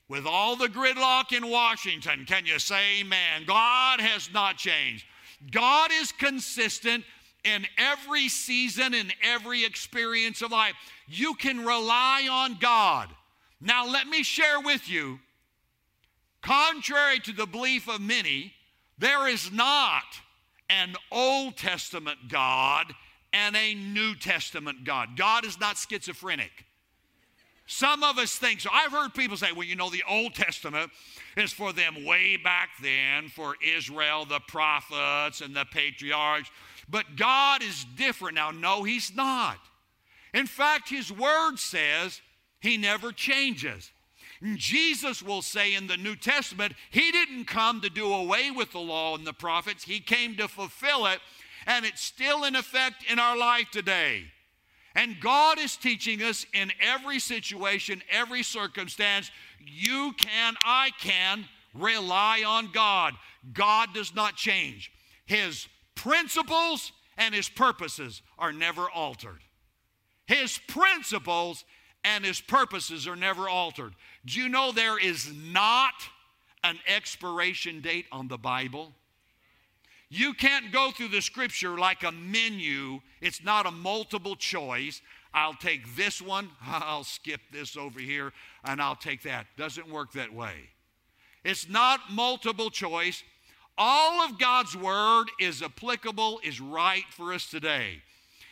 with 0.08 0.26
all 0.26 0.56
the 0.56 0.68
gridlock 0.68 1.36
in 1.36 1.50
Washington. 1.50 2.26
Can 2.26 2.46
you 2.46 2.60
say 2.60 3.00
amen? 3.02 3.44
God 3.48 4.00
has 4.00 4.30
not 4.32 4.58
changed. 4.58 5.06
God 5.52 5.90
is 5.92 6.12
consistent 6.12 7.04
in 7.44 7.66
every 7.78 8.30
season, 8.30 8.94
in 8.94 9.12
every 9.22 9.66
experience 9.66 10.42
of 10.42 10.52
life. 10.52 10.76
You 11.08 11.34
can 11.34 11.66
rely 11.66 12.28
on 12.30 12.58
God. 12.60 13.10
Now, 13.60 13.88
let 13.88 14.08
me 14.08 14.24
share 14.24 14.60
with 14.62 14.90
you, 14.90 15.20
contrary 16.42 17.20
to 17.20 17.32
the 17.32 17.46
belief 17.46 17.90
of 17.90 18.02
many, 18.02 18.54
there 18.98 19.28
is 19.28 19.52
not 19.52 20.04
an 20.70 20.96
Old 21.12 21.58
Testament 21.58 22.30
God 22.30 22.94
and 23.34 23.56
a 23.56 23.74
New 23.74 24.16
Testament 24.16 24.86
God. 24.86 25.18
God 25.18 25.46
is 25.46 25.60
not 25.60 25.78
schizophrenic. 25.78 26.66
Some 27.66 28.04
of 28.04 28.18
us 28.18 28.36
think 28.36 28.62
so. 28.62 28.70
I've 28.72 28.92
heard 28.92 29.14
people 29.14 29.38
say, 29.38 29.52
well, 29.52 29.64
you 29.64 29.76
know, 29.76 29.90
the 29.90 30.04
Old 30.08 30.36
Testament 30.36 30.92
is 31.38 31.54
for 31.54 31.72
them 31.72 32.06
way 32.06 32.38
back 32.38 32.70
then, 32.82 33.30
for 33.30 33.56
Israel, 33.66 34.26
the 34.26 34.42
prophets, 34.42 35.42
and 35.42 35.56
the 35.56 35.66
patriarchs. 35.66 36.52
But 36.90 37.16
God 37.16 37.64
is 37.64 37.86
different 37.96 38.36
now. 38.36 38.52
No, 38.52 38.84
He's 38.84 39.16
not. 39.16 39.58
In 40.34 40.46
fact, 40.46 40.90
His 40.90 41.12
Word 41.12 41.58
says 41.58 42.22
He 42.60 42.78
never 42.78 43.12
changes. 43.12 43.92
Jesus 44.56 45.24
will 45.24 45.42
say 45.42 45.74
in 45.74 45.88
the 45.88 45.96
New 45.96 46.18
Testament, 46.18 46.74
He 46.92 47.12
didn't 47.12 47.46
come 47.46 47.80
to 47.80 47.90
do 47.90 48.14
away 48.14 48.52
with 48.52 48.74
the 48.74 48.80
law 48.80 49.16
and 49.16 49.26
the 49.26 49.34
prophets, 49.34 49.86
He 49.86 50.02
came 50.02 50.36
to 50.36 50.50
fulfill 50.50 51.06
it 51.06 51.20
and 51.66 51.86
it's 51.86 52.02
still 52.02 52.44
in 52.44 52.56
effect 52.56 53.04
in 53.10 53.20
our 53.20 53.38
life 53.38 53.70
today. 53.72 54.24
And 54.96 55.20
God 55.20 55.60
is 55.60 55.76
teaching 55.76 56.22
us 56.22 56.46
in 56.54 56.72
every 56.80 57.20
situation, 57.20 58.02
every 58.12 58.44
circumstance, 58.44 59.32
you 59.60 60.14
can, 60.18 60.56
I 60.64 60.92
can 61.00 61.46
rely 61.74 62.44
on 62.46 62.72
God. 62.72 63.14
God 63.54 63.90
does 63.94 64.14
not 64.14 64.36
change. 64.36 64.92
His 65.26 65.68
principles 65.96 66.92
and 67.18 67.34
his 67.34 67.50
purposes 67.50 68.22
are 68.38 68.54
never 68.54 68.90
altered. 68.90 69.40
His 70.26 70.60
principles 70.68 71.66
and 72.04 72.24
his 72.24 72.42
purposes 72.42 73.08
are 73.08 73.16
never 73.16 73.50
altered. 73.50 73.94
Do 74.26 74.40
you 74.40 74.50
know 74.50 74.72
there 74.72 75.00
is 75.00 75.32
not 75.34 75.94
an 76.64 76.80
expiration 76.88 77.82
date 77.82 78.06
on 78.12 78.28
the 78.28 78.38
Bible? 78.38 78.94
You 80.16 80.36
can't 80.36 80.72
go 80.72 80.92
through 80.92 81.08
the 81.08 81.24
scripture 81.24 81.76
like 81.76 82.04
a 82.04 82.12
menu. 82.12 83.02
It's 83.20 83.44
not 83.44 83.66
a 83.66 83.72
multiple 83.72 84.36
choice. 84.36 85.02
I'll 85.34 85.56
take 85.56 85.96
this 85.96 86.22
one, 86.22 86.52
I'll 86.64 87.04
skip 87.04 87.42
this 87.52 87.76
over 87.76 88.00
here, 88.00 88.32
and 88.64 88.80
I'll 88.80 88.96
take 88.96 89.24
that. 89.24 89.48
Doesn't 89.58 89.90
work 89.90 90.12
that 90.12 90.32
way. 90.32 90.54
It's 91.44 91.68
not 91.68 92.00
multiple 92.12 92.70
choice. 92.70 93.24
All 93.76 94.22
of 94.22 94.38
God's 94.38 94.78
word 94.78 95.26
is 95.40 95.64
applicable, 95.64 96.42
is 96.44 96.62
right 96.62 97.06
for 97.10 97.34
us 97.34 97.50
today. 97.50 98.04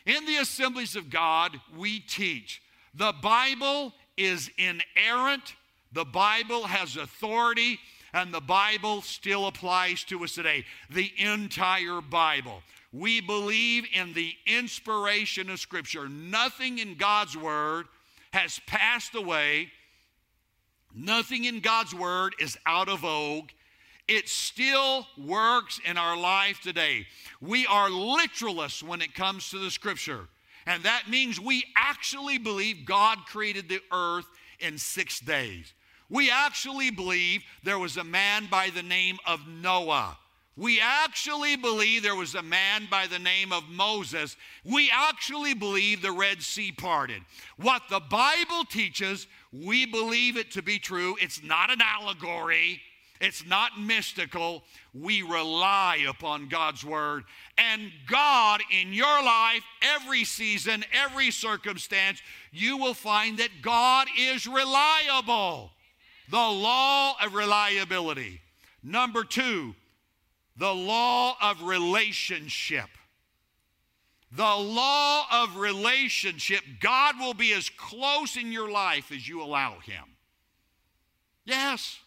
In 0.07 0.25
the 0.25 0.37
assemblies 0.37 0.95
of 0.95 1.11
God, 1.11 1.61
we 1.77 1.99
teach. 1.99 2.59
The 2.95 3.13
Bible 3.21 3.93
is 4.17 4.49
inerrant, 4.57 5.53
the 5.91 6.05
Bible 6.05 6.63
has 6.63 6.97
authority, 6.97 7.77
and 8.13 8.33
the 8.33 8.41
Bible 8.41 9.01
still 9.01 9.47
applies 9.47 10.03
to 10.05 10.23
us 10.23 10.35
today. 10.35 10.65
The 10.89 11.11
entire 11.17 12.01
Bible. 12.01 12.61
We 12.93 13.21
believe 13.21 13.85
in 13.93 14.13
the 14.13 14.33
inspiration 14.45 15.49
of 15.49 15.59
Scripture. 15.59 16.09
Nothing 16.09 16.79
in 16.79 16.95
God's 16.95 17.37
Word 17.37 17.85
has 18.33 18.59
passed 18.65 19.15
away, 19.15 19.69
nothing 20.93 21.45
in 21.45 21.59
God's 21.59 21.93
Word 21.93 22.35
is 22.39 22.57
out 22.65 22.89
of 22.89 22.99
vogue. 22.99 23.49
It 24.07 24.27
still 24.27 25.07
works 25.17 25.79
in 25.85 25.97
our 25.97 26.17
life 26.17 26.59
today. 26.61 27.07
We 27.39 27.65
are 27.67 27.87
literalists 27.89 28.83
when 28.83 29.01
it 29.01 29.13
comes 29.13 29.49
to 29.51 29.59
the 29.59 29.71
Scripture. 29.71 30.27
And 30.65 30.83
that 30.83 31.03
means 31.09 31.39
we 31.39 31.63
actually 31.77 32.37
believe 32.37 32.85
God 32.85 33.19
created 33.25 33.69
the 33.69 33.81
earth 33.91 34.25
in 34.59 34.77
six 34.77 35.19
days. 35.19 35.73
We 36.11 36.29
actually 36.29 36.91
believe 36.91 37.41
there 37.63 37.79
was 37.79 37.95
a 37.95 38.03
man 38.03 38.47
by 38.51 38.69
the 38.69 38.83
name 38.83 39.17
of 39.25 39.47
Noah. 39.47 40.17
We 40.57 40.81
actually 40.81 41.55
believe 41.55 42.03
there 42.03 42.17
was 42.17 42.35
a 42.35 42.43
man 42.43 42.89
by 42.91 43.07
the 43.07 43.17
name 43.17 43.53
of 43.53 43.69
Moses. 43.69 44.35
We 44.65 44.91
actually 44.93 45.53
believe 45.53 46.01
the 46.01 46.11
Red 46.11 46.43
Sea 46.43 46.73
parted. 46.73 47.21
What 47.55 47.83
the 47.89 48.01
Bible 48.01 48.65
teaches, 48.69 49.25
we 49.53 49.85
believe 49.85 50.35
it 50.35 50.51
to 50.51 50.61
be 50.61 50.77
true. 50.77 51.15
It's 51.21 51.41
not 51.41 51.71
an 51.71 51.79
allegory, 51.81 52.81
It's 53.21 53.45
not 53.45 53.79
mystical. 53.79 54.63
We 54.95 55.21
rely 55.21 56.05
upon 56.09 56.49
God's 56.49 56.83
word. 56.83 57.23
And 57.55 57.91
God, 58.07 58.61
in 58.71 58.93
your 58.93 59.23
life, 59.23 59.63
every 59.81 60.23
season, 60.23 60.83
every 60.91 61.29
circumstance, 61.29 62.19
you 62.51 62.77
will 62.77 62.95
find 62.95 63.37
that 63.37 63.61
God 63.61 64.07
is 64.17 64.47
reliable. 64.47 65.71
The 66.31 66.37
law 66.37 67.13
of 67.21 67.33
reliability. 67.33 68.39
Number 68.81 69.25
two, 69.25 69.75
the 70.55 70.73
law 70.73 71.35
of 71.41 71.61
relationship. 71.61 72.87
The 74.31 74.55
law 74.55 75.25
of 75.29 75.57
relationship. 75.57 76.61
God 76.79 77.19
will 77.19 77.33
be 77.33 77.51
as 77.51 77.69
close 77.69 78.37
in 78.37 78.53
your 78.53 78.71
life 78.71 79.11
as 79.11 79.27
you 79.27 79.41
allow 79.41 79.79
Him. 79.79 80.05
Yes. 81.43 81.99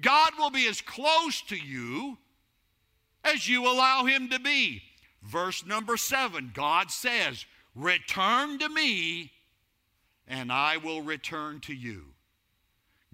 God 0.00 0.30
will 0.38 0.50
be 0.50 0.68
as 0.68 0.80
close 0.80 1.42
to 1.48 1.56
you 1.56 2.18
as 3.24 3.48
you 3.48 3.66
allow 3.66 4.04
Him 4.04 4.28
to 4.28 4.38
be. 4.38 4.82
Verse 5.20 5.66
number 5.66 5.96
seven 5.96 6.52
God 6.54 6.92
says, 6.92 7.44
Return 7.74 8.60
to 8.60 8.68
me, 8.68 9.32
and 10.28 10.52
I 10.52 10.76
will 10.76 11.02
return 11.02 11.58
to 11.62 11.74
you. 11.74 12.12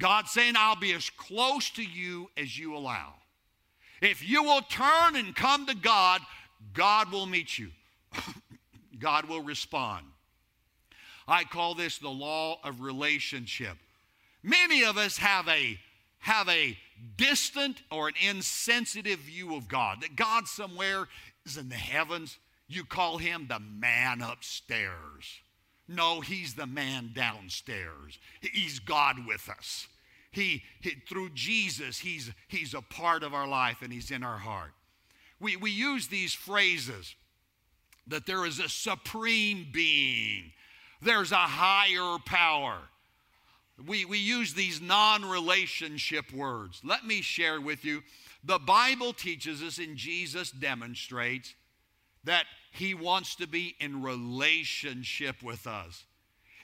God 0.01 0.27
saying, 0.29 0.55
I'll 0.57 0.77
be 0.77 0.93
as 0.93 1.11
close 1.11 1.71
to 1.71 1.83
you 1.83 2.31
as 2.37 2.59
you 2.59 2.77
allow. 2.77 3.15
If 4.01 4.27
you 4.29 4.43
will 4.43 4.63
turn 4.63 5.17
and 5.17 5.35
come 5.35 5.67
to 5.67 5.77
God, 5.77 6.21
God 6.75 7.13
will 7.13 7.27
meet 7.27 7.59
you. 7.59 7.71
God 8.99 9.27
will 9.27 9.43
respond. 9.43 10.07
I 11.29 11.45
call 11.45 11.75
this 11.75 11.99
the 11.99 12.09
law 12.09 12.59
of 12.65 12.81
relationship. 12.81 13.77
Many 14.43 14.85
of 14.85 14.97
us 14.97 15.19
have 15.19 15.49
a 15.49 15.79
have 16.19 16.49
a 16.49 16.79
distant 17.17 17.83
or 17.91 18.09
an 18.09 18.15
insensitive 18.29 19.19
view 19.21 19.57
of 19.57 19.67
God. 19.67 20.03
That 20.03 20.15
God 20.15 20.47
somewhere 20.47 21.09
is 21.45 21.57
in 21.57 21.69
the 21.69 21.75
heavens. 21.75 22.39
You 22.69 22.85
call 22.85 23.19
him 23.19 23.47
the 23.49 23.59
man 23.59 24.23
upstairs. 24.23 25.41
No, 25.89 26.21
he's 26.21 26.55
the 26.55 26.67
man 26.67 27.11
downstairs. 27.15 28.19
He's 28.41 28.79
God 28.79 29.27
with 29.27 29.49
us. 29.49 29.89
He, 30.31 30.63
he, 30.81 30.93
through 31.09 31.31
Jesus, 31.31 31.99
he's, 31.99 32.31
he's 32.49 32.73
a 32.75 32.81
part 32.81 33.23
of 33.23 33.35
our 33.35 33.47
life 33.47 33.83
and 33.83 33.93
he's 33.93 34.11
in 34.11 34.23
our 34.23 34.39
heart. 34.39 34.73
We, 35.41 35.57
we 35.57 35.71
use 35.71 36.07
these 36.07 36.33
phrases 36.33 37.15
that 38.07 38.27
there 38.27 38.47
is 38.47 38.59
a 38.59 38.69
supreme 38.69 39.67
being, 39.73 40.53
there's 41.03 41.33
a 41.33 41.37
higher 41.37 42.19
power. 42.25 42.79
We, 43.87 44.05
we 44.05 44.19
use 44.19 44.55
these 44.55 44.81
non 44.81 45.25
relationship 45.25 46.33
words. 46.33 46.81
Let 46.85 47.05
me 47.05 47.23
share 47.23 47.61
with 47.61 47.85
you 47.85 48.03
the 48.45 48.59
Bible 48.59 49.13
teaches 49.13 49.63
us, 49.63 49.79
and 49.79 49.97
Jesus 49.97 50.51
demonstrates 50.51 51.55
that 52.25 52.45
He 52.73 52.95
wants 52.95 53.37
to 53.37 53.47
be 53.47 53.77
in 53.79 54.03
relationship 54.03 55.43
with 55.43 55.67
us. 55.67 56.05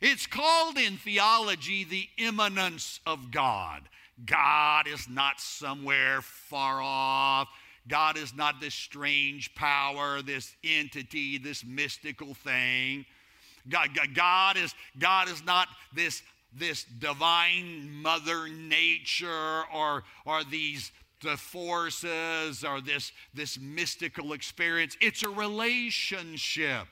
It's 0.00 0.26
called 0.26 0.78
in 0.78 0.96
theology 0.96 1.84
the 1.84 2.08
immanence 2.16 3.00
of 3.06 3.30
God. 3.30 3.82
God 4.24 4.88
is 4.88 5.06
not 5.08 5.38
somewhere 5.38 6.22
far 6.22 6.80
off. 6.80 7.48
God 7.86 8.16
is 8.16 8.34
not 8.34 8.60
this 8.60 8.74
strange 8.74 9.54
power, 9.54 10.22
this 10.22 10.54
entity, 10.64 11.38
this 11.38 11.64
mystical 11.64 12.34
thing. 12.34 13.04
God, 13.68 13.90
God, 14.14 14.56
is, 14.56 14.74
God 14.98 15.28
is 15.28 15.44
not 15.44 15.68
this, 15.94 16.22
this 16.54 16.84
divine 16.84 17.90
mother 17.90 18.48
nature 18.48 19.62
or, 19.74 20.04
or 20.24 20.42
these 20.44 20.90
the 21.22 21.36
forces 21.36 22.64
or 22.64 22.80
this, 22.80 23.12
this 23.34 23.58
mystical 23.58 24.32
experience. 24.32 24.96
It's 25.00 25.22
a 25.22 25.28
relationship. 25.28 26.86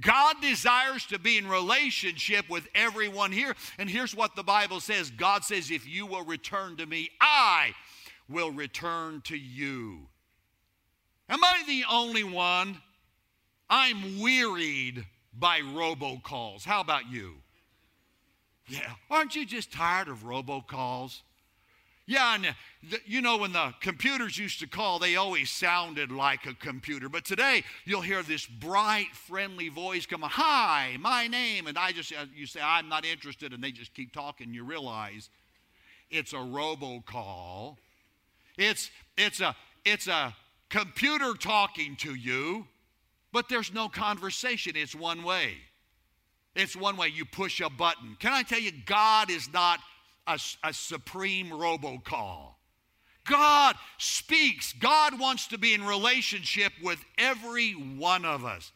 God 0.00 0.36
desires 0.40 1.06
to 1.06 1.18
be 1.18 1.38
in 1.38 1.48
relationship 1.48 2.48
with 2.48 2.68
everyone 2.74 3.32
here. 3.32 3.54
And 3.78 3.90
here's 3.90 4.14
what 4.14 4.36
the 4.36 4.42
Bible 4.42 4.80
says 4.80 5.10
God 5.10 5.44
says, 5.44 5.70
If 5.70 5.88
you 5.88 6.06
will 6.06 6.24
return 6.24 6.76
to 6.76 6.86
me, 6.86 7.10
I 7.20 7.72
will 8.28 8.50
return 8.50 9.22
to 9.24 9.36
you. 9.36 10.06
Am 11.28 11.42
I 11.42 11.62
the 11.66 11.84
only 11.90 12.24
one? 12.24 12.78
I'm 13.70 14.20
wearied 14.20 15.04
by 15.38 15.60
robocalls. 15.60 16.64
How 16.64 16.80
about 16.80 17.10
you? 17.10 17.34
Yeah. 18.66 18.92
Aren't 19.10 19.34
you 19.34 19.46
just 19.46 19.72
tired 19.72 20.08
of 20.08 20.24
robocalls? 20.24 21.20
Yeah, 22.08 22.36
and 22.36 22.54
the, 22.90 22.98
you 23.04 23.20
know, 23.20 23.36
when 23.36 23.52
the 23.52 23.74
computers 23.82 24.38
used 24.38 24.60
to 24.60 24.66
call, 24.66 24.98
they 24.98 25.16
always 25.16 25.50
sounded 25.50 26.10
like 26.10 26.46
a 26.46 26.54
computer. 26.54 27.10
But 27.10 27.26
today, 27.26 27.64
you'll 27.84 28.00
hear 28.00 28.22
this 28.22 28.46
bright, 28.46 29.08
friendly 29.12 29.68
voice 29.68 30.06
come, 30.06 30.22
Hi, 30.22 30.96
my 30.98 31.26
name. 31.26 31.66
And 31.66 31.76
I 31.76 31.92
just, 31.92 32.10
uh, 32.14 32.24
you 32.34 32.46
say, 32.46 32.60
I'm 32.64 32.88
not 32.88 33.04
interested. 33.04 33.52
And 33.52 33.62
they 33.62 33.72
just 33.72 33.92
keep 33.92 34.14
talking. 34.14 34.54
You 34.54 34.64
realize 34.64 35.28
it's 36.10 36.32
a 36.32 36.36
robocall. 36.36 37.76
It's, 38.56 38.90
it's, 39.18 39.42
a, 39.42 39.54
it's 39.84 40.08
a 40.08 40.34
computer 40.70 41.34
talking 41.34 41.94
to 41.96 42.14
you, 42.14 42.66
but 43.34 43.50
there's 43.50 43.74
no 43.74 43.90
conversation. 43.90 44.76
It's 44.76 44.94
one 44.94 45.24
way. 45.24 45.56
It's 46.56 46.74
one 46.74 46.96
way. 46.96 47.08
You 47.08 47.26
push 47.26 47.60
a 47.60 47.68
button. 47.68 48.16
Can 48.18 48.32
I 48.32 48.44
tell 48.44 48.60
you, 48.60 48.72
God 48.86 49.30
is 49.30 49.52
not 49.52 49.80
a, 50.28 50.38
a 50.62 50.72
supreme 50.72 51.48
robocall. 51.50 52.54
God 53.28 53.74
speaks. 53.98 54.72
God 54.72 55.18
wants 55.18 55.48
to 55.48 55.58
be 55.58 55.74
in 55.74 55.84
relationship 55.84 56.72
with 56.82 57.04
every 57.18 57.72
one 57.72 58.24
of 58.24 58.44
us. 58.44 58.72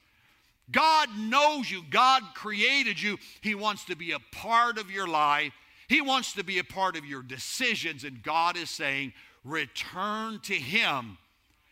God 0.70 1.08
knows 1.16 1.70
you. 1.70 1.82
God 1.90 2.22
created 2.34 3.00
you. 3.00 3.18
He 3.40 3.54
wants 3.54 3.84
to 3.86 3.96
be 3.96 4.12
a 4.12 4.18
part 4.32 4.78
of 4.78 4.90
your 4.90 5.06
life. 5.06 5.52
He 5.88 6.00
wants 6.00 6.32
to 6.34 6.44
be 6.44 6.58
a 6.58 6.64
part 6.64 6.96
of 6.96 7.04
your 7.04 7.22
decisions. 7.22 8.04
And 8.04 8.22
God 8.22 8.56
is 8.56 8.70
saying, 8.70 9.12
return 9.44 10.40
to 10.44 10.54
Him. 10.54 11.18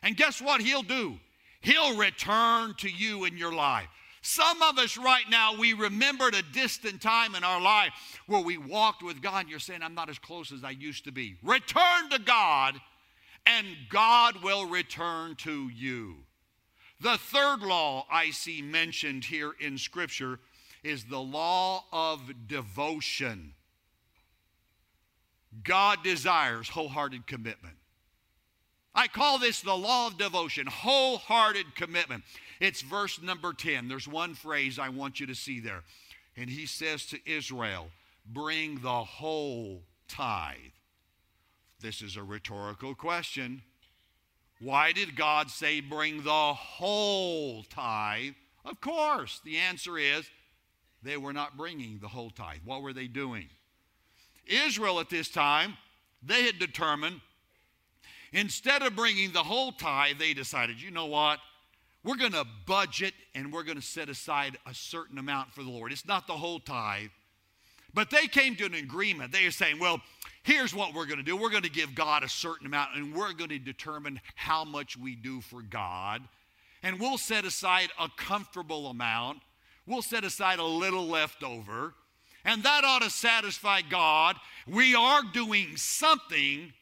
And 0.02 0.16
guess 0.16 0.40
what 0.40 0.60
He'll 0.60 0.82
do? 0.82 1.18
He'll 1.60 1.96
return 1.96 2.74
to 2.78 2.88
you 2.88 3.24
in 3.24 3.36
your 3.36 3.52
life. 3.52 3.88
Some 4.22 4.60
of 4.62 4.78
us 4.78 4.98
right 4.98 5.24
now, 5.30 5.56
we 5.56 5.72
remembered 5.72 6.34
a 6.34 6.42
distant 6.42 7.00
time 7.00 7.34
in 7.34 7.42
our 7.42 7.60
life 7.60 7.92
where 8.26 8.42
we 8.42 8.58
walked 8.58 9.02
with 9.02 9.22
God. 9.22 9.40
And 9.40 9.48
you're 9.48 9.58
saying, 9.58 9.82
I'm 9.82 9.94
not 9.94 10.10
as 10.10 10.18
close 10.18 10.52
as 10.52 10.62
I 10.62 10.70
used 10.70 11.04
to 11.04 11.12
be. 11.12 11.36
Return 11.42 12.10
to 12.10 12.18
God, 12.18 12.78
and 13.46 13.66
God 13.88 14.42
will 14.42 14.66
return 14.66 15.36
to 15.36 15.70
you. 15.70 16.16
The 17.00 17.16
third 17.16 17.60
law 17.60 18.06
I 18.10 18.30
see 18.30 18.60
mentioned 18.60 19.24
here 19.24 19.52
in 19.58 19.78
Scripture 19.78 20.38
is 20.84 21.04
the 21.04 21.20
law 21.20 21.84
of 21.90 22.20
devotion. 22.46 23.54
God 25.64 26.04
desires 26.04 26.68
wholehearted 26.68 27.26
commitment. 27.26 27.76
I 28.94 29.06
call 29.06 29.38
this 29.38 29.60
the 29.60 29.76
law 29.76 30.08
of 30.08 30.18
devotion, 30.18 30.66
wholehearted 30.66 31.74
commitment. 31.74 32.24
It's 32.60 32.82
verse 32.82 33.20
number 33.22 33.52
10. 33.52 33.88
There's 33.88 34.08
one 34.08 34.34
phrase 34.34 34.78
I 34.78 34.88
want 34.88 35.20
you 35.20 35.26
to 35.26 35.34
see 35.34 35.60
there. 35.60 35.82
And 36.36 36.50
he 36.50 36.66
says 36.66 37.06
to 37.06 37.18
Israel, 37.24 37.88
Bring 38.26 38.80
the 38.80 39.04
whole 39.04 39.82
tithe. 40.08 40.56
This 41.80 42.02
is 42.02 42.16
a 42.16 42.22
rhetorical 42.22 42.94
question. 42.94 43.62
Why 44.60 44.92
did 44.92 45.16
God 45.16 45.50
say, 45.50 45.80
Bring 45.80 46.22
the 46.22 46.54
whole 46.54 47.62
tithe? 47.64 48.34
Of 48.64 48.80
course, 48.80 49.40
the 49.44 49.56
answer 49.56 49.96
is 49.96 50.28
they 51.02 51.16
were 51.16 51.32
not 51.32 51.56
bringing 51.56 51.98
the 51.98 52.08
whole 52.08 52.30
tithe. 52.30 52.60
What 52.64 52.82
were 52.82 52.92
they 52.92 53.06
doing? 53.06 53.48
Israel 54.46 55.00
at 55.00 55.08
this 55.08 55.28
time, 55.28 55.78
they 56.22 56.42
had 56.42 56.58
determined 56.58 57.20
instead 58.32 58.82
of 58.82 58.96
bringing 58.96 59.32
the 59.32 59.42
whole 59.42 59.72
tithe, 59.72 60.18
they 60.18 60.34
decided, 60.34 60.80
you 60.80 60.90
know 60.90 61.06
what? 61.06 61.40
we're 62.04 62.16
going 62.16 62.32
to 62.32 62.46
budget 62.66 63.12
and 63.34 63.52
we're 63.52 63.62
going 63.62 63.76
to 63.76 63.82
set 63.82 64.08
aside 64.08 64.56
a 64.66 64.74
certain 64.74 65.18
amount 65.18 65.52
for 65.52 65.62
the 65.62 65.70
Lord. 65.70 65.92
It's 65.92 66.06
not 66.06 66.26
the 66.26 66.32
whole 66.32 66.58
tithe. 66.58 67.10
But 67.92 68.10
they 68.10 68.26
came 68.26 68.56
to 68.56 68.64
an 68.64 68.74
agreement. 68.74 69.32
They 69.32 69.44
are 69.46 69.50
saying, 69.50 69.78
well, 69.78 70.00
here's 70.42 70.74
what 70.74 70.94
we're 70.94 71.06
going 71.06 71.18
to 71.18 71.24
do. 71.24 71.36
We're 71.36 71.50
going 71.50 71.64
to 71.64 71.70
give 71.70 71.94
God 71.94 72.22
a 72.22 72.28
certain 72.28 72.66
amount 72.66 72.96
and 72.96 73.14
we're 73.14 73.32
going 73.32 73.50
to 73.50 73.58
determine 73.58 74.20
how 74.34 74.64
much 74.64 74.96
we 74.96 75.14
do 75.14 75.40
for 75.40 75.60
God. 75.60 76.22
And 76.82 76.98
we'll 76.98 77.18
set 77.18 77.44
aside 77.44 77.90
a 77.98 78.08
comfortable 78.16 78.86
amount. 78.86 79.40
We'll 79.86 80.02
set 80.02 80.24
aside 80.24 80.58
a 80.58 80.64
little 80.64 81.06
left 81.06 81.42
over. 81.42 81.92
And 82.44 82.62
that 82.62 82.84
ought 82.84 83.02
to 83.02 83.10
satisfy 83.10 83.82
God. 83.82 84.36
We 84.66 84.94
are 84.94 85.20
doing 85.34 85.76
something. 85.76 86.72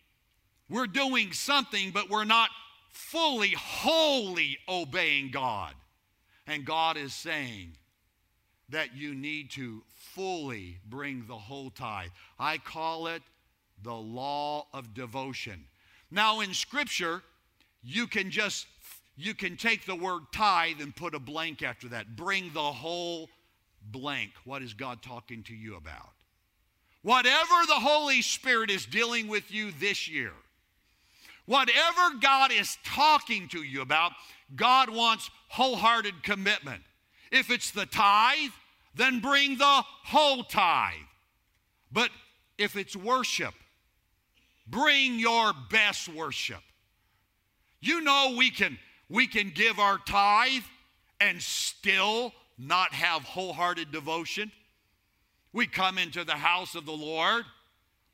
We're 0.68 0.87
doing 0.87 1.33
something, 1.33 1.90
but 1.90 2.11
we're 2.11 2.24
not 2.24 2.50
fully, 2.90 3.50
wholly 3.50 4.59
obeying 4.68 5.31
God. 5.31 5.74
And 6.46 6.64
God 6.64 6.96
is 6.96 7.14
saying 7.14 7.72
that 8.70 8.94
you 8.96 9.14
need 9.14 9.50
to 9.52 9.83
fully 9.94 10.78
bring 10.88 11.24
the 11.26 11.37
whole 11.37 11.70
tithe. 11.70 12.11
I 12.38 12.59
call 12.59 13.07
it 13.07 13.22
the 13.83 13.94
law 13.94 14.66
of 14.72 14.94
devotion. 14.94 15.64
Now, 16.11 16.40
in 16.40 16.54
Scripture, 16.54 17.22
you 17.83 18.07
can 18.07 18.31
just 18.31 18.66
you 19.16 19.35
can 19.35 19.57
take 19.57 19.85
the 19.85 19.96
word 19.96 20.22
tithe 20.33 20.81
and 20.81 20.94
put 20.94 21.14
a 21.14 21.18
blank 21.18 21.62
after 21.62 21.88
that. 21.88 22.14
Bring 22.14 22.52
the 22.52 22.61
whole 22.61 23.28
blank. 23.90 24.31
What 24.44 24.62
is 24.62 24.74
God 24.74 25.02
talking 25.02 25.42
to 25.44 25.54
you 25.54 25.76
about? 25.76 26.11
Whatever 27.02 27.66
the 27.66 27.74
Holy 27.74 28.22
Spirit 28.22 28.70
is 28.70 28.87
dealing 28.87 29.26
with 29.26 29.50
you 29.50 29.72
this 29.72 30.09
year, 30.09 30.33
whatever 31.49 32.17
God 32.21 32.53
is 32.53 32.77
talking 32.85 33.49
to 33.49 33.63
you 33.63 33.81
about, 33.81 34.13
God 34.55 34.91
wants 34.91 35.31
wholehearted 35.49 36.23
commitment. 36.23 36.83
If 37.33 37.51
it's 37.51 37.71
the 37.71 37.87
tithe, 37.87 38.51
then 38.95 39.21
bring 39.21 39.57
the 39.57 39.83
whole 40.05 40.45
tithe. 40.45 40.95
But 41.91 42.11
if 42.59 42.77
it's 42.77 42.95
worship, 42.95 43.55
bring 44.67 45.19
your 45.19 45.53
best 45.71 46.09
worship. 46.09 46.61
You 47.81 48.03
know 48.03 48.35
we 48.37 48.51
can 48.51 48.79
we 49.09 49.27
can 49.27 49.51
give 49.51 49.79
our 49.79 49.99
tithe 50.07 50.63
and 51.19 51.41
still 51.41 52.35
not 52.59 52.93
have 52.93 53.23
wholehearted 53.23 53.91
devotion. 53.91 54.53
We 55.55 55.67
come 55.67 55.97
into 55.97 56.25
the 56.25 56.33
house 56.33 56.75
of 56.75 56.85
the 56.85 56.93
Lord, 56.93 57.45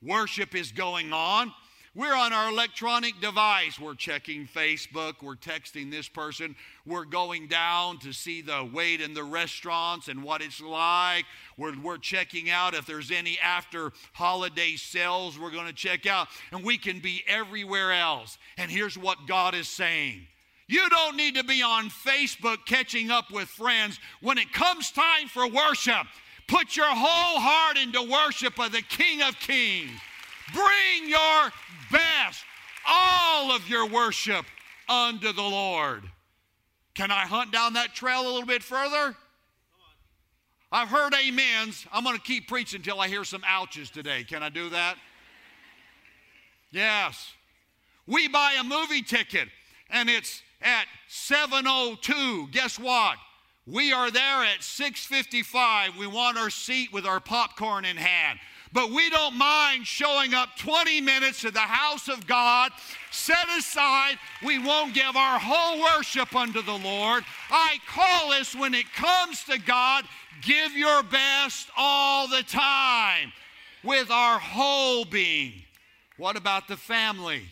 worship 0.00 0.54
is 0.54 0.70
going 0.70 1.12
on, 1.12 1.52
we're 1.94 2.14
on 2.14 2.32
our 2.32 2.50
electronic 2.50 3.20
device. 3.20 3.78
We're 3.78 3.94
checking 3.94 4.48
Facebook. 4.48 5.22
We're 5.22 5.36
texting 5.36 5.92
this 5.92 6.08
person. 6.08 6.56
We're 6.84 7.04
going 7.04 7.46
down 7.46 7.98
to 7.98 8.12
see 8.12 8.42
the 8.42 8.68
wait 8.72 9.00
in 9.00 9.14
the 9.14 9.22
restaurants 9.22 10.08
and 10.08 10.24
what 10.24 10.42
it's 10.42 10.60
like. 10.60 11.24
We're, 11.56 11.78
we're 11.80 11.98
checking 11.98 12.50
out 12.50 12.74
if 12.74 12.84
there's 12.84 13.12
any 13.12 13.38
after 13.38 13.92
holiday 14.12 14.74
sales 14.74 15.38
we're 15.38 15.52
going 15.52 15.68
to 15.68 15.72
check 15.72 16.04
out. 16.06 16.26
And 16.50 16.64
we 16.64 16.78
can 16.78 16.98
be 16.98 17.22
everywhere 17.28 17.92
else. 17.92 18.38
And 18.58 18.72
here's 18.72 18.98
what 18.98 19.28
God 19.28 19.54
is 19.54 19.68
saying. 19.68 20.26
You 20.66 20.88
don't 20.88 21.16
need 21.16 21.36
to 21.36 21.44
be 21.44 21.62
on 21.62 21.90
Facebook 21.90 22.66
catching 22.66 23.12
up 23.12 23.30
with 23.30 23.48
friends. 23.48 24.00
When 24.20 24.38
it 24.38 24.52
comes 24.52 24.90
time 24.90 25.28
for 25.28 25.46
worship, 25.46 26.06
put 26.48 26.76
your 26.76 26.88
whole 26.88 27.40
heart 27.40 27.76
into 27.76 28.02
worship 28.02 28.58
of 28.58 28.72
the 28.72 28.82
King 28.82 29.22
of 29.22 29.38
Kings. 29.38 29.92
Bring 30.52 31.08
your 31.08 31.50
best, 31.90 32.44
all 32.86 33.52
of 33.52 33.68
your 33.68 33.88
worship 33.88 34.44
unto 34.88 35.32
the 35.32 35.42
Lord. 35.42 36.02
Can 36.94 37.10
I 37.10 37.26
hunt 37.26 37.52
down 37.52 37.74
that 37.74 37.94
trail 37.94 38.22
a 38.22 38.30
little 38.30 38.46
bit 38.46 38.62
further? 38.62 39.16
I've 40.70 40.88
heard 40.88 41.14
amens. 41.14 41.86
I'm 41.92 42.04
going 42.04 42.16
to 42.16 42.22
keep 42.22 42.48
preaching 42.48 42.78
until 42.78 43.00
I 43.00 43.08
hear 43.08 43.24
some 43.24 43.42
ouches 43.46 43.90
today. 43.90 44.24
Can 44.24 44.42
I 44.42 44.48
do 44.48 44.68
that? 44.70 44.96
Yes. 46.72 47.32
We 48.06 48.28
buy 48.28 48.56
a 48.58 48.64
movie 48.64 49.02
ticket 49.02 49.48
and 49.88 50.10
it's 50.10 50.42
at 50.60 50.86
702. 51.08 52.48
Guess 52.50 52.78
what? 52.78 53.18
We 53.66 53.92
are 53.92 54.10
there 54.10 54.44
at 54.44 54.62
655. 54.62 55.96
We 55.96 56.06
want 56.06 56.36
our 56.36 56.50
seat 56.50 56.92
with 56.92 57.06
our 57.06 57.20
popcorn 57.20 57.84
in 57.84 57.96
hand 57.96 58.38
but 58.74 58.90
we 58.90 59.08
don't 59.08 59.36
mind 59.36 59.86
showing 59.86 60.34
up 60.34 60.56
20 60.58 61.00
minutes 61.00 61.42
to 61.42 61.52
the 61.52 61.60
house 61.60 62.08
of 62.08 62.26
God, 62.26 62.72
set 63.12 63.48
aside. 63.56 64.18
We 64.44 64.58
won't 64.58 64.92
give 64.92 65.14
our 65.16 65.38
whole 65.38 65.80
worship 65.80 66.34
unto 66.34 66.60
the 66.60 66.76
Lord. 66.76 67.24
I 67.50 67.78
call 67.88 68.30
this 68.30 68.54
when 68.54 68.74
it 68.74 68.92
comes 68.92 69.44
to 69.44 69.60
God, 69.60 70.04
give 70.42 70.76
your 70.76 71.04
best 71.04 71.68
all 71.76 72.26
the 72.26 72.42
time 72.42 73.32
with 73.84 74.10
our 74.10 74.40
whole 74.40 75.04
being. 75.04 75.52
What 76.16 76.36
about 76.36 76.66
the 76.66 76.76
family? 76.76 77.42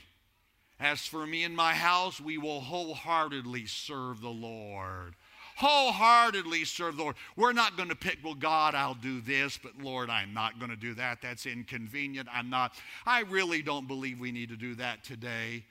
As 0.80 1.06
for 1.06 1.24
me 1.24 1.44
and 1.44 1.54
my 1.54 1.74
house, 1.74 2.20
we 2.20 2.37
will 2.37 2.61
wholeheartedly 2.61 3.66
serve 3.66 4.20
the 4.20 4.28
Lord 4.28 5.14
wholeheartedly 5.56 6.64
serve 6.64 6.96
the 6.96 7.02
Lord. 7.02 7.16
We're 7.36 7.52
not 7.52 7.76
going 7.76 7.88
to 7.88 7.94
pick, 7.94 8.18
well, 8.22 8.34
God, 8.34 8.74
I'll 8.74 8.94
do 8.94 9.20
this, 9.20 9.58
but 9.62 9.72
Lord, 9.82 10.10
I'm 10.10 10.32
not 10.32 10.58
going 10.58 10.70
to 10.70 10.76
do 10.76 10.94
that. 10.94 11.18
That's 11.22 11.46
inconvenient. 11.46 12.28
I'm 12.32 12.50
not. 12.50 12.72
I 13.06 13.20
really 13.20 13.62
don't 13.62 13.86
believe 13.88 14.20
we 14.20 14.32
need 14.32 14.48
to 14.48 14.56
do 14.56 14.74
that 14.76 15.04
today. 15.04 15.64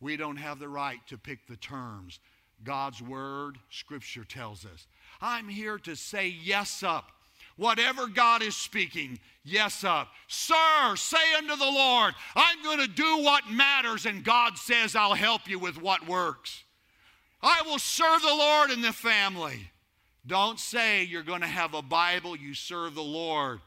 We 0.00 0.16
don't 0.16 0.36
have 0.36 0.58
the 0.58 0.68
right 0.68 1.00
to 1.08 1.16
pick 1.16 1.46
the 1.46 1.56
terms. 1.56 2.18
God's 2.64 3.02
word, 3.02 3.58
Scripture 3.70 4.24
tells 4.24 4.64
us. 4.64 4.86
I'm 5.20 5.48
here 5.48 5.78
to 5.78 5.94
say 5.94 6.28
yes 6.28 6.82
up. 6.82 7.10
Whatever 7.56 8.06
God 8.06 8.42
is 8.42 8.56
speaking, 8.56 9.18
yes 9.44 9.84
up. 9.84 10.08
Sir, 10.26 10.96
say 10.96 11.34
unto 11.36 11.54
the 11.54 11.64
Lord, 11.64 12.14
I'm 12.34 12.62
going 12.62 12.78
to 12.78 12.88
do 12.88 13.18
what 13.18 13.50
matters, 13.50 14.06
and 14.06 14.24
God 14.24 14.56
says, 14.56 14.96
I'll 14.96 15.14
help 15.14 15.48
you 15.48 15.58
with 15.58 15.80
what 15.80 16.08
works. 16.08 16.64
I 17.42 17.62
will 17.66 17.78
serve 17.78 18.22
the 18.22 18.28
Lord 18.28 18.70
in 18.70 18.82
the 18.82 18.92
family. 18.92 19.70
Don't 20.26 20.60
say 20.60 21.02
you're 21.02 21.22
going 21.22 21.40
to 21.40 21.46
have 21.46 21.74
a 21.74 21.82
Bible, 21.82 22.36
you 22.36 22.54
serve 22.54 22.94
the 22.94 23.02
Lord, 23.02 23.60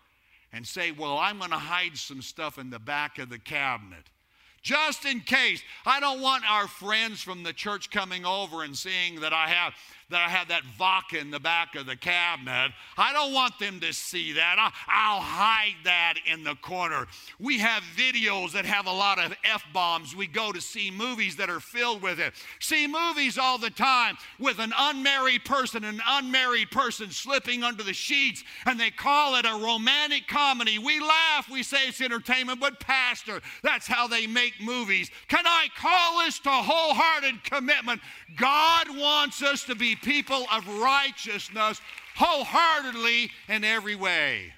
and 0.53 0.65
say, 0.65 0.91
Well, 0.91 1.17
I'm 1.17 1.39
going 1.39 1.51
to 1.51 1.57
hide 1.57 1.97
some 1.97 2.21
stuff 2.21 2.57
in 2.57 2.69
the 2.69 2.79
back 2.79 3.19
of 3.19 3.29
the 3.29 3.39
cabinet. 3.39 4.09
Just 4.61 5.05
in 5.05 5.19
case. 5.19 5.61
I 5.85 5.99
don't 5.99 6.21
want 6.21 6.43
our 6.49 6.67
friends 6.67 7.21
from 7.21 7.43
the 7.43 7.53
church 7.53 7.91
coming 7.91 8.25
over 8.25 8.63
and 8.63 8.75
seeing 8.75 9.19
that 9.19 9.31
I 9.31 9.49
have 9.49 9.75
that 10.11 10.21
I 10.21 10.29
have 10.29 10.49
that 10.49 10.63
vodka 10.77 11.17
in 11.17 11.31
the 11.31 11.39
back 11.39 11.73
of 11.75 11.87
the 11.87 11.95
cabinet. 11.95 12.71
I 12.95 13.11
don't 13.11 13.33
want 13.33 13.57
them 13.57 13.79
to 13.79 13.91
see 13.91 14.33
that. 14.33 14.57
I'll 14.87 15.19
hide 15.19 15.75
that 15.83 16.15
in 16.31 16.43
the 16.43 16.53
corner. 16.55 17.07
We 17.39 17.57
have 17.57 17.81
videos 17.97 18.51
that 18.51 18.65
have 18.65 18.85
a 18.85 18.91
lot 18.91 19.17
of 19.17 19.33
F 19.43 19.63
bombs. 19.73 20.15
We 20.15 20.27
go 20.27 20.51
to 20.51 20.61
see 20.61 20.91
movies 20.91 21.35
that 21.37 21.49
are 21.49 21.59
filled 21.59 22.03
with 22.03 22.19
it. 22.19 22.33
See 22.59 22.85
movies 22.85 23.39
all 23.39 23.57
the 23.57 23.71
time 23.71 24.17
with 24.39 24.59
an 24.59 24.73
unmarried 24.77 25.43
person, 25.43 25.83
an 25.83 25.99
unmarried 26.05 26.69
person 26.69 27.09
slipping 27.09 27.63
under 27.63 27.81
the 27.81 27.93
sheets, 27.93 28.43
and 28.67 28.79
they 28.79 28.91
call 28.91 29.35
it 29.37 29.45
a 29.45 29.59
romantic 29.63 30.27
comedy. 30.27 30.77
We 30.77 30.99
laugh, 30.99 31.49
we 31.49 31.63
say 31.63 31.87
it's 31.87 31.99
entertainment, 31.99 32.59
but, 32.59 32.79
Pastor, 32.79 33.41
that's 33.63 33.87
how 33.87 34.07
they 34.07 34.27
make 34.27 34.53
movies. 34.61 35.09
Can 35.29 35.47
I 35.47 35.67
call 35.75 36.19
this 36.19 36.37
to 36.39 36.51
wholehearted 36.51 37.43
commitment? 37.43 38.01
God 38.37 38.95
wants 38.95 39.41
us 39.41 39.63
to 39.63 39.73
be 39.73 39.94
people 40.01 40.45
of 40.51 40.67
righteousness 40.79 41.81
wholeheartedly 42.15 43.31
in 43.47 43.63
every 43.63 43.95
way. 43.95 44.53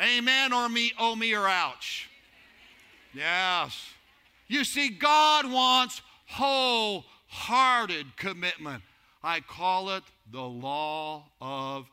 Amen 0.00 0.52
or 0.52 0.68
me, 0.68 0.92
oh 0.98 1.14
me 1.14 1.34
or 1.34 1.46
ouch. 1.46 2.08
Yes. 3.12 3.92
You 4.48 4.64
see, 4.64 4.88
God 4.88 5.50
wants 5.50 6.02
wholehearted 6.26 8.16
commitment. 8.16 8.82
I 9.22 9.40
call 9.40 9.90
it 9.90 10.04
the 10.30 10.42
law 10.42 11.24
of 11.40 11.90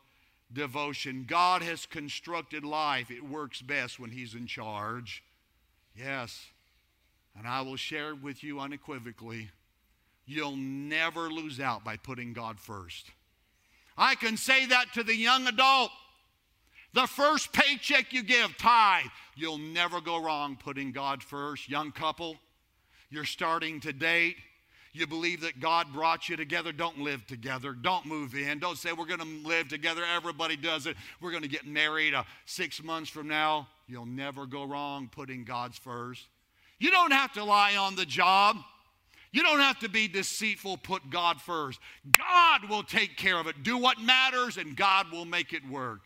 devotion. 0.52 1.24
God 1.28 1.62
has 1.62 1.86
constructed 1.86 2.64
life. 2.64 3.10
It 3.10 3.28
works 3.28 3.60
best 3.60 4.00
when 4.00 4.10
He's 4.10 4.34
in 4.34 4.46
charge. 4.46 5.22
Yes. 5.94 6.46
And 7.36 7.46
I 7.46 7.60
will 7.60 7.76
share 7.76 8.14
with 8.14 8.42
you 8.42 8.58
unequivocally 8.58 9.50
you'll 10.28 10.56
never 10.56 11.30
lose 11.30 11.58
out 11.58 11.84
by 11.84 11.96
putting 11.96 12.32
God 12.32 12.60
first. 12.60 13.10
I 13.96 14.14
can 14.14 14.36
say 14.36 14.66
that 14.66 14.92
to 14.94 15.02
the 15.02 15.16
young 15.16 15.48
adult. 15.48 15.90
The 16.94 17.06
first 17.06 17.52
paycheck 17.52 18.12
you 18.12 18.22
give, 18.22 18.56
tithe, 18.58 19.06
you'll 19.34 19.58
never 19.58 20.00
go 20.00 20.22
wrong 20.22 20.56
putting 20.56 20.92
God 20.92 21.22
first. 21.22 21.68
Young 21.68 21.90
couple, 21.90 22.36
you're 23.10 23.24
starting 23.24 23.80
to 23.80 23.92
date. 23.92 24.36
You 24.92 25.06
believe 25.06 25.42
that 25.42 25.60
God 25.60 25.92
brought 25.92 26.28
you 26.28 26.36
together. 26.36 26.72
Don't 26.72 26.98
live 26.98 27.26
together. 27.26 27.72
Don't 27.72 28.06
move 28.06 28.34
in. 28.34 28.58
Don't 28.58 28.78
say 28.78 28.92
we're 28.92 29.06
going 29.06 29.20
to 29.20 29.48
live 29.48 29.68
together. 29.68 30.02
Everybody 30.16 30.56
does 30.56 30.86
it. 30.86 30.96
We're 31.20 31.30
going 31.30 31.42
to 31.42 31.48
get 31.48 31.66
married 31.66 32.14
uh, 32.14 32.24
six 32.46 32.82
months 32.82 33.10
from 33.10 33.28
now. 33.28 33.68
You'll 33.86 34.06
never 34.06 34.46
go 34.46 34.64
wrong 34.64 35.08
putting 35.12 35.44
God's 35.44 35.78
first. 35.78 36.26
You 36.78 36.90
don't 36.90 37.12
have 37.12 37.32
to 37.34 37.44
lie 37.44 37.76
on 37.76 37.96
the 37.96 38.06
job. 38.06 38.56
You 39.30 39.42
don't 39.42 39.60
have 39.60 39.78
to 39.80 39.88
be 39.88 40.08
deceitful, 40.08 40.78
put 40.78 41.10
God 41.10 41.40
first. 41.40 41.80
God 42.16 42.68
will 42.68 42.82
take 42.82 43.16
care 43.16 43.38
of 43.38 43.46
it. 43.46 43.62
Do 43.62 43.76
what 43.76 44.00
matters, 44.00 44.56
and 44.56 44.76
God 44.76 45.12
will 45.12 45.26
make 45.26 45.52
it 45.52 45.68
work. 45.68 46.00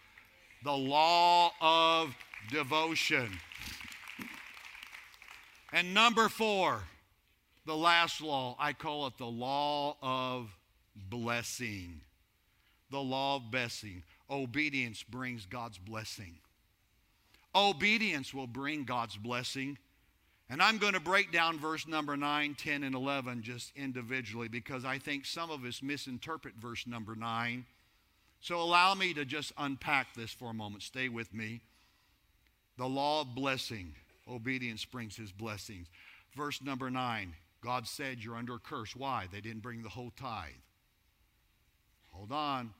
The 0.65 0.73
law 0.73 1.53
of 1.61 2.15
devotion. 2.51 3.31
And 5.73 5.95
number 5.95 6.29
four, 6.29 6.83
the 7.65 7.77
last 7.77 8.21
law, 8.21 8.57
I 8.59 8.73
call 8.73 9.07
it 9.07 9.17
the 9.19 9.27
law 9.27 9.97
of 10.03 10.51
blessing. 10.95 12.01
The 12.91 13.01
law 13.01 13.37
of 13.37 13.51
blessing. 13.51 14.03
Obedience 14.29 15.03
brings 15.03 15.47
God's 15.47 15.79
blessing. 15.79 16.35
Obedience 17.55 18.35
will 18.35 18.47
bring 18.47 18.85
God's 18.85 19.17
blessing. 19.17 19.79
And 20.53 20.61
I'm 20.61 20.77
going 20.77 20.93
to 20.93 21.01
break 21.01 21.33
down 21.33 21.59
verse 21.59 21.89
number 21.89 22.15
9, 22.15 22.57
10, 22.59 22.83
and 22.83 22.95
11 22.95 23.41
just 23.43 23.73
individually 23.75 24.49
because 24.49 24.85
I 24.85 24.99
think 24.99 25.25
some 25.25 25.51
of 25.51 25.65
us 25.65 25.83
misinterpret 25.83 26.57
verse 26.61 26.87
number 26.87 27.15
9. 27.17 27.65
So 28.43 28.61
allow 28.61 28.93
me 28.93 29.15
to 29.15 29.25
just 29.25 29.55
unpack 29.57 30.15
this 30.15 30.31
for 30.31 30.51
a 30.51 30.55
moment. 30.55 30.83
Stay 30.83 31.09
with 31.09 31.33
me. 31.33 31.63
The 32.77 32.85
law 32.85 33.23
of 33.23 33.35
blessing. 33.35 33.95
Obedience 34.29 34.85
brings 34.85 35.17
his 35.17 35.33
blessings. 35.33 35.89
Verse 36.37 36.61
number 36.61 36.91
nine 36.91 37.33
God 37.65 37.89
said, 37.89 38.23
You're 38.23 38.37
under 38.37 38.57
a 38.57 38.59
curse. 38.59 38.95
Why? 38.95 39.29
They 39.33 39.41
didn't 39.41 39.63
bring 39.63 39.83
the 39.83 39.89
whole 39.89 40.13
tithe. 40.21 40.51
Hold 42.11 42.31
on. 42.31 42.75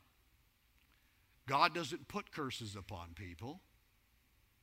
God 1.49 1.75
doesn't 1.75 2.07
put 2.07 2.33
curses 2.33 2.77
upon 2.77 3.15
people. 3.15 3.61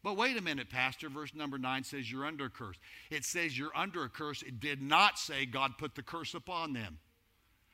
But 0.03 0.15
wait 0.15 0.37
a 0.37 0.41
minute, 0.41 0.69
Pastor. 0.69 1.09
Verse 1.09 1.35
number 1.35 1.57
nine 1.57 1.83
says 1.83 2.11
you're 2.11 2.25
under 2.25 2.45
a 2.45 2.49
curse. 2.49 2.77
It 3.09 3.25
says 3.25 3.57
you're 3.57 3.75
under 3.75 4.03
a 4.03 4.09
curse. 4.09 4.41
It 4.41 4.59
did 4.59 4.81
not 4.81 5.19
say 5.19 5.45
God 5.45 5.77
put 5.77 5.95
the 5.95 6.03
curse 6.03 6.33
upon 6.33 6.73
them. 6.73 6.99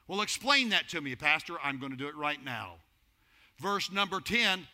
Well, 0.07 0.21
explain 0.21 0.69
that 0.69 0.89
to 0.89 1.01
me, 1.01 1.15
Pastor. 1.15 1.55
I'm 1.63 1.79
going 1.79 1.91
to 1.91 1.97
do 1.97 2.07
it 2.07 2.15
right 2.15 2.43
now. 2.43 2.75
Verse 3.59 3.91
number 3.91 4.19
10, 4.19 4.67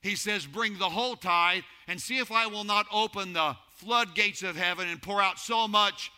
he 0.00 0.16
says, 0.16 0.46
Bring 0.46 0.78
the 0.78 0.88
whole 0.88 1.16
tithe 1.16 1.64
and 1.88 2.00
see 2.00 2.18
if 2.18 2.30
I 2.30 2.46
will 2.46 2.64
not 2.64 2.86
open 2.92 3.32
the 3.32 3.56
floodgates 3.76 4.42
of 4.42 4.56
heaven 4.56 4.88
and 4.88 5.00
pour 5.00 5.20
out 5.20 5.38
so 5.38 5.66
much 5.66 6.10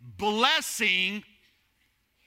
blessing 0.00 1.22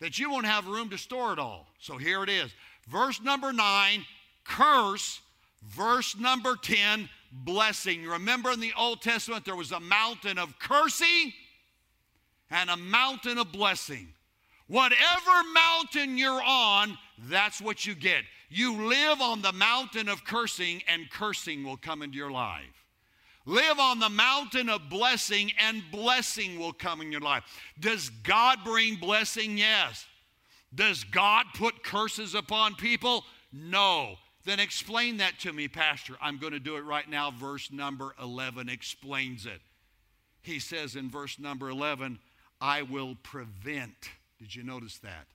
that 0.01 0.19
you 0.19 0.31
won't 0.31 0.45
have 0.45 0.67
room 0.67 0.89
to 0.89 0.97
store 0.97 1.33
it 1.33 1.39
all. 1.39 1.67
So 1.79 1.97
here 1.97 2.23
it 2.23 2.29
is. 2.29 2.51
Verse 2.89 3.21
number 3.21 3.53
9, 3.53 4.05
curse. 4.43 5.21
Verse 5.63 6.17
number 6.17 6.55
10, 6.55 7.07
blessing. 7.31 8.05
Remember 8.05 8.51
in 8.51 8.59
the 8.59 8.73
Old 8.77 9.01
Testament, 9.01 9.45
there 9.45 9.55
was 9.55 9.71
a 9.71 9.79
mountain 9.79 10.37
of 10.37 10.57
cursing 10.59 11.33
and 12.49 12.69
a 12.69 12.77
mountain 12.77 13.37
of 13.37 13.51
blessing. 13.51 14.09
Whatever 14.67 15.31
mountain 15.53 16.17
you're 16.17 16.41
on, 16.43 16.97
that's 17.27 17.61
what 17.61 17.85
you 17.85 17.95
get. 17.95 18.23
You 18.49 18.87
live 18.87 19.21
on 19.21 19.41
the 19.41 19.53
mountain 19.53 20.09
of 20.09 20.25
cursing, 20.25 20.81
and 20.87 21.09
cursing 21.09 21.63
will 21.63 21.77
come 21.77 22.01
into 22.01 22.17
your 22.17 22.31
life. 22.31 22.85
Live 23.45 23.79
on 23.79 23.99
the 23.99 24.09
mountain 24.09 24.69
of 24.69 24.89
blessing, 24.89 25.51
and 25.57 25.83
blessing 25.91 26.59
will 26.59 26.73
come 26.73 27.01
in 27.01 27.11
your 27.11 27.21
life. 27.21 27.43
Does 27.79 28.09
God 28.23 28.59
bring 28.63 28.95
blessing? 28.95 29.57
Yes. 29.57 30.05
Does 30.73 31.03
God 31.05 31.45
put 31.55 31.83
curses 31.83 32.35
upon 32.35 32.75
people? 32.75 33.25
No. 33.51 34.15
Then 34.43 34.59
explain 34.59 35.17
that 35.17 35.39
to 35.39 35.53
me, 35.53 35.67
Pastor. 35.67 36.15
I'm 36.21 36.37
going 36.37 36.53
to 36.53 36.59
do 36.59 36.75
it 36.77 36.81
right 36.81 37.07
now. 37.07 37.31
Verse 37.31 37.71
number 37.71 38.15
11 38.21 38.69
explains 38.69 39.45
it. 39.45 39.61
He 40.41 40.59
says 40.59 40.95
in 40.95 41.09
verse 41.09 41.37
number 41.37 41.69
11, 41.69 42.19
I 42.59 42.81
will 42.81 43.15
prevent. 43.21 44.09
Did 44.39 44.55
you 44.55 44.63
notice 44.63 44.97
that? 44.99 45.27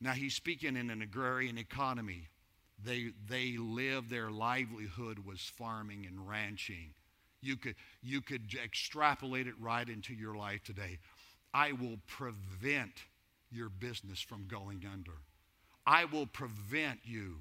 Now 0.00 0.12
he's 0.12 0.34
speaking 0.34 0.76
in 0.76 0.90
an 0.90 1.00
agrarian 1.00 1.56
economy. 1.56 2.28
They, 2.84 3.12
they 3.28 3.56
live, 3.56 4.10
their 4.10 4.30
livelihood 4.30 5.20
was 5.24 5.40
farming 5.40 6.04
and 6.06 6.28
ranching. 6.28 6.92
You 7.40 7.56
could, 7.56 7.76
you 8.02 8.20
could 8.20 8.54
extrapolate 8.62 9.46
it 9.46 9.54
right 9.58 9.88
into 9.88 10.12
your 10.12 10.36
life 10.36 10.62
today. 10.64 10.98
I 11.54 11.72
will 11.72 11.98
prevent 12.06 12.92
your 13.50 13.70
business 13.70 14.20
from 14.20 14.46
going 14.46 14.84
under. 14.92 15.12
I 15.86 16.04
will 16.04 16.26
prevent 16.26 17.00
you 17.04 17.36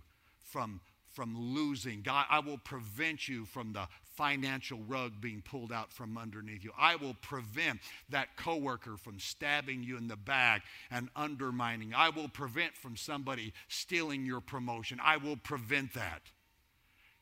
from, 0.46 0.80
from 1.12 1.38
losing. 1.54 2.02
God, 2.02 2.26
I 2.30 2.40
will 2.40 2.58
prevent 2.58 3.28
you 3.28 3.46
from 3.46 3.74
the 3.74 3.88
financial 4.16 4.80
rug 4.88 5.20
being 5.20 5.42
pulled 5.42 5.72
out 5.72 5.92
from 5.92 6.18
underneath 6.18 6.64
you. 6.64 6.72
I 6.78 6.96
will 6.96 7.16
prevent 7.16 7.80
that 8.10 8.38
coworker 8.38 8.98
from 8.98 9.20
stabbing 9.20 9.84
you 9.84 9.98
in 9.98 10.08
the 10.08 10.16
back 10.16 10.64
and 10.90 11.10
undermining. 11.16 11.94
I 11.94 12.10
will 12.10 12.30
prevent 12.30 12.76
from 12.76 12.96
somebody 12.96 13.54
stealing 13.68 14.26
your 14.26 14.42
promotion. 14.42 15.00
I 15.04 15.18
will 15.18 15.38
prevent 15.38 15.94
that. 15.94 16.22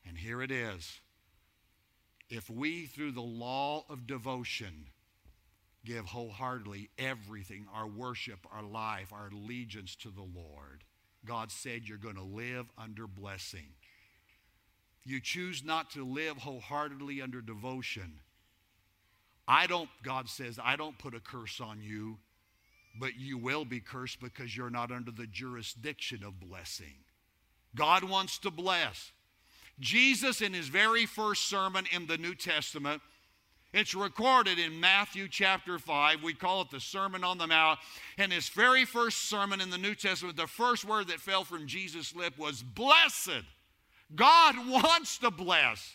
And 0.06 0.16
here 0.16 0.42
it 0.42 0.50
is. 0.50 1.00
If 2.30 2.48
we, 2.48 2.86
through 2.86 3.12
the 3.12 3.20
law 3.20 3.84
of 3.88 4.06
devotion, 4.06 4.86
give 5.84 6.06
wholeheartedly 6.06 6.90
everything 6.98 7.66
our 7.74 7.86
worship, 7.86 8.46
our 8.52 8.62
life, 8.62 9.12
our 9.12 9.28
allegiance 9.28 9.94
to 9.96 10.08
the 10.10 10.22
Lord, 10.22 10.84
God 11.26 11.50
said 11.50 11.82
you're 11.84 11.98
going 11.98 12.16
to 12.16 12.22
live 12.22 12.66
under 12.78 13.06
blessing. 13.06 13.66
You 15.04 15.20
choose 15.20 15.62
not 15.64 15.90
to 15.92 16.04
live 16.04 16.38
wholeheartedly 16.38 17.20
under 17.20 17.40
devotion. 17.40 18.20
I 19.46 19.66
don't, 19.66 19.90
God 20.02 20.28
says, 20.28 20.58
I 20.62 20.76
don't 20.76 20.98
put 20.98 21.14
a 21.14 21.20
curse 21.20 21.60
on 21.60 21.82
you, 21.82 22.16
but 22.98 23.18
you 23.18 23.36
will 23.36 23.64
be 23.64 23.80
cursed 23.80 24.20
because 24.20 24.56
you're 24.56 24.70
not 24.70 24.90
under 24.90 25.10
the 25.10 25.26
jurisdiction 25.26 26.22
of 26.24 26.40
blessing. 26.40 26.94
God 27.74 28.04
wants 28.04 28.38
to 28.38 28.50
bless. 28.50 29.12
Jesus, 29.80 30.40
in 30.40 30.54
his 30.54 30.68
very 30.68 31.04
first 31.04 31.48
sermon 31.48 31.84
in 31.92 32.06
the 32.06 32.16
New 32.16 32.34
Testament, 32.34 33.02
it's 33.74 33.92
recorded 33.92 34.60
in 34.60 34.78
Matthew 34.78 35.26
chapter 35.28 35.80
5. 35.80 36.22
We 36.22 36.32
call 36.32 36.62
it 36.62 36.70
the 36.70 36.78
Sermon 36.78 37.24
on 37.24 37.38
the 37.38 37.48
Mount. 37.48 37.80
And 38.18 38.32
his 38.32 38.48
very 38.48 38.84
first 38.84 39.28
sermon 39.28 39.60
in 39.60 39.68
the 39.68 39.78
New 39.78 39.96
Testament, 39.96 40.36
the 40.36 40.46
first 40.46 40.84
word 40.84 41.08
that 41.08 41.18
fell 41.18 41.42
from 41.42 41.66
Jesus' 41.66 42.14
lip 42.14 42.38
was 42.38 42.62
blessed. 42.62 43.42
God 44.14 44.54
wants 44.68 45.18
to 45.18 45.30
bless. 45.32 45.92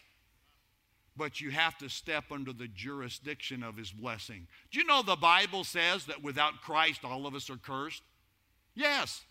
But 1.16 1.40
you 1.40 1.52
have 1.52 1.78
to 1.78 1.88
step 1.88 2.26
under 2.32 2.52
the 2.52 2.68
jurisdiction 2.68 3.64
of 3.64 3.78
his 3.78 3.92
blessing. 3.92 4.48
Do 4.72 4.80
you 4.80 4.86
know 4.86 5.02
the 5.02 5.16
Bible 5.16 5.64
says 5.64 6.06
that 6.08 6.22
without 6.22 6.60
Christ, 6.62 7.06
all 7.06 7.26
of 7.26 7.34
us 7.34 7.50
are 7.50 7.56
cursed? 7.56 8.04
Yes. 8.76 9.24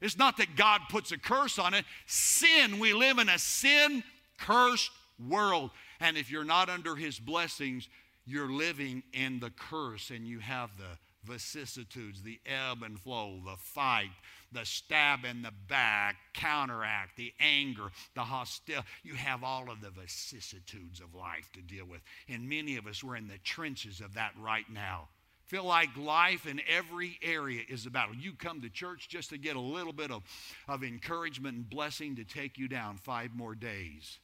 It's 0.00 0.16
not 0.16 0.36
that 0.36 0.54
God 0.54 0.82
puts 0.90 1.10
a 1.10 1.18
curse 1.18 1.58
on 1.58 1.74
it. 1.74 1.84
Sin, 2.06 2.78
we 2.78 2.92
live 2.92 3.18
in 3.18 3.28
a 3.28 3.38
sin 3.40 4.04
cursed 4.38 4.92
world. 5.28 5.70
And 6.00 6.16
if 6.16 6.30
you're 6.30 6.44
not 6.44 6.68
under 6.68 6.96
his 6.96 7.18
blessings, 7.18 7.88
you're 8.26 8.50
living 8.50 9.02
in 9.12 9.40
the 9.40 9.50
curse 9.50 10.10
and 10.10 10.26
you 10.26 10.40
have 10.40 10.70
the 10.76 10.98
vicissitudes, 11.24 12.22
the 12.22 12.40
ebb 12.46 12.82
and 12.82 12.98
flow, 12.98 13.40
the 13.44 13.56
fight, 13.56 14.10
the 14.52 14.64
stab 14.64 15.24
in 15.24 15.42
the 15.42 15.52
back, 15.68 16.16
counteract, 16.34 17.16
the 17.16 17.32
anger, 17.40 17.90
the 18.14 18.22
hostility. 18.22 18.86
You 19.02 19.14
have 19.14 19.42
all 19.42 19.70
of 19.70 19.80
the 19.80 19.90
vicissitudes 19.90 21.00
of 21.00 21.14
life 21.14 21.50
to 21.54 21.60
deal 21.60 21.84
with. 21.84 22.00
And 22.28 22.48
many 22.48 22.76
of 22.76 22.86
us, 22.86 23.02
we're 23.02 23.16
in 23.16 23.28
the 23.28 23.38
trenches 23.38 24.00
of 24.00 24.14
that 24.14 24.32
right 24.40 24.68
now. 24.72 25.08
Feel 25.46 25.64
like 25.64 25.96
life 25.96 26.46
in 26.46 26.60
every 26.68 27.18
area 27.22 27.62
is 27.68 27.86
a 27.86 27.90
battle. 27.90 28.16
You 28.16 28.32
come 28.32 28.60
to 28.62 28.68
church 28.68 29.08
just 29.08 29.30
to 29.30 29.38
get 29.38 29.54
a 29.54 29.60
little 29.60 29.92
bit 29.92 30.10
of, 30.10 30.24
of 30.66 30.82
encouragement 30.82 31.56
and 31.56 31.70
blessing 31.70 32.16
to 32.16 32.24
take 32.24 32.58
you 32.58 32.66
down 32.66 32.96
five 32.96 33.32
more 33.32 33.54
days. 33.54 34.18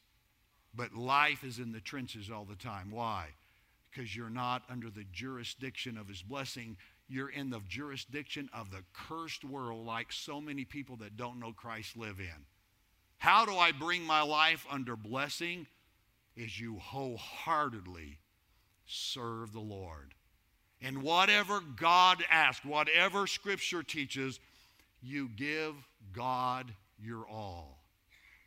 But 0.74 0.94
life 0.94 1.44
is 1.44 1.58
in 1.58 1.72
the 1.72 1.80
trenches 1.80 2.30
all 2.30 2.44
the 2.44 2.56
time. 2.56 2.90
Why? 2.90 3.26
Because 3.90 4.16
you're 4.16 4.30
not 4.30 4.62
under 4.70 4.90
the 4.90 5.04
jurisdiction 5.12 5.98
of 5.98 6.08
His 6.08 6.22
blessing. 6.22 6.76
You're 7.08 7.30
in 7.30 7.50
the 7.50 7.61
jurisdiction 7.68 8.48
of 8.54 8.70
the 8.70 8.82
cursed 8.94 9.44
world, 9.44 9.87
like 9.87 10.12
so 10.12 10.40
many 10.40 10.64
people 10.64 10.96
that 10.96 11.16
don't 11.16 11.40
know 11.40 11.52
Christ 11.52 11.96
live 11.96 12.20
in. 12.20 12.46
How 13.18 13.44
do 13.44 13.56
I 13.56 13.72
bring 13.72 14.02
my 14.04 14.22
life 14.22 14.66
under 14.70 14.96
blessing? 14.96 15.66
Is 16.35 16.58
you 16.58 16.78
wholeheartedly 16.78 18.18
serve 18.87 19.52
the 19.52 19.61
Lord. 19.61 20.14
And 20.80 21.02
whatever 21.02 21.61
God 21.61 22.24
asks, 22.30 22.64
whatever 22.64 23.26
Scripture 23.26 23.82
teaches, 23.82 24.40
you 25.02 25.28
give 25.37 25.74
God 26.12 26.72
your 27.00 27.26
all. 27.28 27.78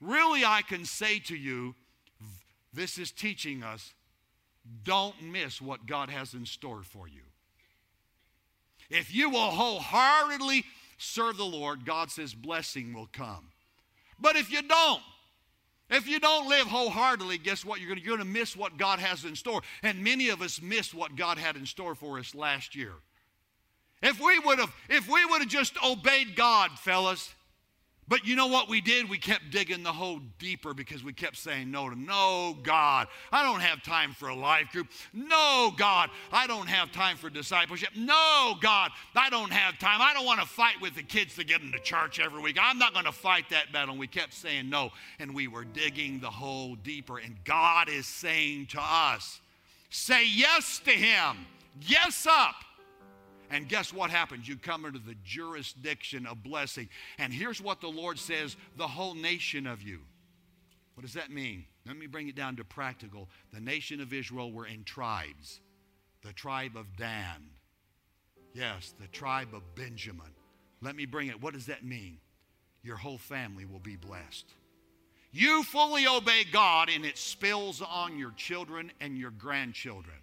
Really, 0.02 0.44
I 0.44 0.62
can 0.62 0.86
say 0.86 1.20
to 1.20 1.36
you, 1.36 1.76
this 2.76 2.98
is 2.98 3.12
teaching 3.12 3.64
us 3.64 3.94
don't 4.84 5.22
miss 5.22 5.62
what 5.62 5.86
God 5.86 6.10
has 6.10 6.34
in 6.34 6.46
store 6.46 6.82
for 6.84 7.08
you. 7.08 7.22
If 8.90 9.14
you 9.14 9.30
will 9.30 9.52
wholeheartedly 9.52 10.64
serve 10.98 11.38
the 11.38 11.46
Lord, 11.46 11.86
God 11.86 12.12
says 12.12 12.34
blessing 12.34 12.94
will 12.94 13.10
come. 13.12 13.50
But 14.20 14.36
if 14.36 14.52
you 14.52 14.62
don't, 14.62 15.02
if 15.90 16.08
you 16.08 16.20
don't 16.20 16.50
live 16.50 16.68
wholeheartedly, 16.68 17.38
guess 17.40 17.64
what? 17.64 17.80
You're 17.80 17.96
going 17.96 18.20
to 18.20 18.26
miss 18.26 18.56
what 18.56 18.78
God 18.78 19.00
has 19.00 19.24
in 19.24 19.36
store. 19.36 19.62
And 19.84 20.04
many 20.04 20.30
of 20.30 20.42
us 20.42 20.62
missed 20.62 20.94
what 20.94 21.16
God 21.16 21.38
had 21.38 21.56
in 21.56 21.66
store 21.66 21.94
for 21.94 22.18
us 22.18 22.34
last 22.34 22.76
year. 22.76 22.94
If 24.02 24.20
we 24.20 24.40
would 24.40 24.60
have, 24.60 24.74
if 24.90 25.08
we 25.08 25.24
would 25.26 25.42
have 25.42 25.50
just 25.50 25.76
obeyed 25.84 26.36
God, 26.36 26.72
fellas, 26.80 27.34
but 28.08 28.26
you 28.26 28.36
know 28.36 28.48
what 28.48 28.70
we 28.70 28.82
did? 28.82 29.10
We 29.10 29.18
kept 29.18 29.50
digging 29.50 29.82
the 29.82 29.92
hole 29.92 30.20
deeper 30.38 30.76
because 30.76 31.04
we 31.04 31.12
kept 31.12 31.38
saying 31.38 31.72
no 31.72 31.90
to 31.90 32.00
no, 32.00 32.56
God, 32.62 33.08
I 33.32 33.44
don't 33.44 33.62
have 33.62 33.82
time 33.82 34.14
for 34.14 34.30
a 34.30 34.36
life 34.36 34.72
group. 34.72 34.88
No, 35.12 35.74
God, 35.76 36.12
I 36.32 36.46
don't 36.46 36.68
have 36.68 36.92
time 36.92 37.18
for 37.18 37.32
discipleship. 37.32 37.90
No, 37.96 38.56
God, 38.62 38.92
I 39.16 39.32
don't 39.32 39.52
have 39.52 39.80
time. 39.80 40.02
I 40.02 40.14
don't 40.14 40.26
want 40.26 40.40
to 40.40 40.46
fight 40.46 40.80
with 40.82 40.94
the 40.94 41.02
kids 41.02 41.36
to 41.36 41.44
get 41.44 41.62
them 41.62 41.72
to 41.72 41.80
church 41.80 42.20
every 42.20 42.42
week. 42.42 42.58
I'm 42.62 42.78
not 42.78 42.94
going 42.94 43.06
to 43.06 43.12
fight 43.12 43.50
that 43.50 43.72
battle. 43.72 43.92
And 43.92 44.00
we 44.00 44.08
kept 44.08 44.34
saying 44.34 44.70
no, 44.70 44.92
and 45.20 45.34
we 45.34 45.48
were 45.48 45.66
digging 45.66 46.20
the 46.20 46.30
hole 46.30 46.76
deeper. 46.76 47.18
And 47.18 47.36
God 47.44 47.90
is 47.90 48.06
saying 48.06 48.68
to 48.68 48.80
us, 48.80 49.42
say 49.90 50.28
yes 50.28 50.80
to 50.86 50.92
Him. 50.92 51.46
Yes 51.82 52.28
up. 52.30 52.56
And 53.56 53.70
guess 53.70 53.94
what 53.94 54.10
happens? 54.10 54.50
You 54.50 54.58
come 54.58 54.84
into 54.84 55.00
the 55.00 55.16
jurisdiction 55.24 56.26
of 56.26 56.44
blessing. 56.44 56.90
And 57.18 57.32
here's 57.32 57.62
what 57.62 57.80
the 57.80 57.88
Lord 57.88 58.20
says 58.20 58.58
the 58.76 58.86
whole 58.86 59.14
nation 59.14 59.66
of 59.66 59.82
you. 59.82 60.02
What 60.96 61.04
does 61.04 61.14
that 61.14 61.32
mean? 61.32 61.64
Let 61.88 61.96
me 61.96 62.06
bring 62.06 62.28
it 62.28 62.36
down 62.36 62.58
to 62.58 62.66
practical. 62.66 63.30
The 63.54 63.62
nation 63.62 64.02
of 64.02 64.12
Israel 64.12 64.52
were 64.52 64.68
in 64.68 64.84
tribes. 64.84 65.62
The 66.22 66.34
tribe 66.34 66.76
of 66.76 66.98
Dan. 66.98 67.48
Yes, 68.54 68.94
the 69.00 69.08
tribe 69.08 69.54
of 69.54 69.62
Benjamin. 69.74 70.34
Let 70.82 70.98
me 70.98 71.06
bring 71.06 71.30
it. 71.30 71.42
What 71.42 71.54
does 71.54 71.68
that 71.68 71.86
mean? 71.86 72.18
Your 72.84 72.98
whole 72.98 73.18
family 73.18 73.64
will 73.64 73.80
be 73.80 73.96
blessed. 73.96 74.54
You 75.32 75.64
fully 75.64 76.06
obey 76.08 76.44
God, 76.52 76.90
and 76.94 77.06
it 77.06 77.18
spills 77.18 77.82
on 77.82 78.20
your 78.20 78.32
children 78.32 78.92
and 79.00 79.18
your 79.18 79.32
grandchildren. 79.32 80.18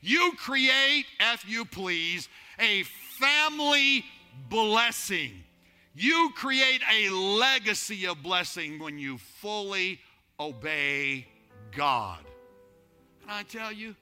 You 0.00 0.32
create, 0.36 1.06
if 1.18 1.48
you 1.48 1.64
please, 1.64 2.28
a 2.58 2.84
family 3.18 4.04
blessing. 4.48 5.32
You 5.94 6.30
create 6.34 6.82
a 6.92 7.10
legacy 7.10 8.06
of 8.06 8.22
blessing 8.22 8.78
when 8.78 8.98
you 8.98 9.18
fully 9.18 9.98
obey 10.38 11.26
God. 11.74 12.20
And 13.22 13.30
I 13.30 13.42
tell 13.42 13.72
you, 13.72 13.96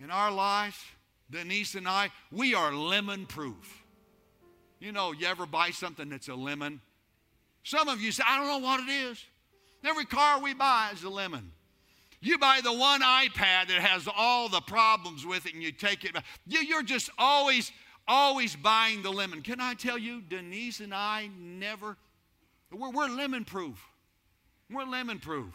in 0.00 0.10
our 0.10 0.30
lives, 0.30 0.76
Denise 1.30 1.76
and 1.76 1.88
I, 1.88 2.10
we 2.30 2.54
are 2.54 2.72
lemon 2.72 3.26
proof. 3.26 3.84
You 4.80 4.92
know, 4.92 5.12
you 5.12 5.26
ever 5.26 5.46
buy 5.46 5.70
something 5.70 6.08
that's 6.08 6.28
a 6.28 6.34
lemon? 6.34 6.80
Some 7.62 7.88
of 7.88 8.00
you 8.00 8.12
say, 8.12 8.22
I 8.26 8.36
don't 8.36 8.48
know 8.48 8.66
what 8.66 8.80
it 8.80 8.90
is. 8.90 9.24
Every 9.82 10.04
car 10.04 10.40
we 10.40 10.52
buy 10.52 10.90
is 10.92 11.04
a 11.04 11.08
lemon. 11.08 11.52
You 12.24 12.38
buy 12.38 12.60
the 12.64 12.72
one 12.72 13.02
iPad 13.02 13.68
that 13.68 13.78
has 13.80 14.08
all 14.16 14.48
the 14.48 14.62
problems 14.62 15.26
with 15.26 15.44
it 15.44 15.52
and 15.52 15.62
you 15.62 15.70
take 15.70 16.04
it. 16.04 16.16
You're 16.46 16.82
just 16.82 17.10
always, 17.18 17.70
always 18.08 18.56
buying 18.56 19.02
the 19.02 19.10
lemon. 19.10 19.42
Can 19.42 19.60
I 19.60 19.74
tell 19.74 19.98
you, 19.98 20.22
Denise 20.22 20.80
and 20.80 20.94
I 20.94 21.28
never, 21.38 21.98
we're, 22.72 22.90
we're 22.90 23.08
lemon 23.08 23.44
proof. 23.44 23.78
We're 24.70 24.86
lemon 24.86 25.18
proof. 25.18 25.52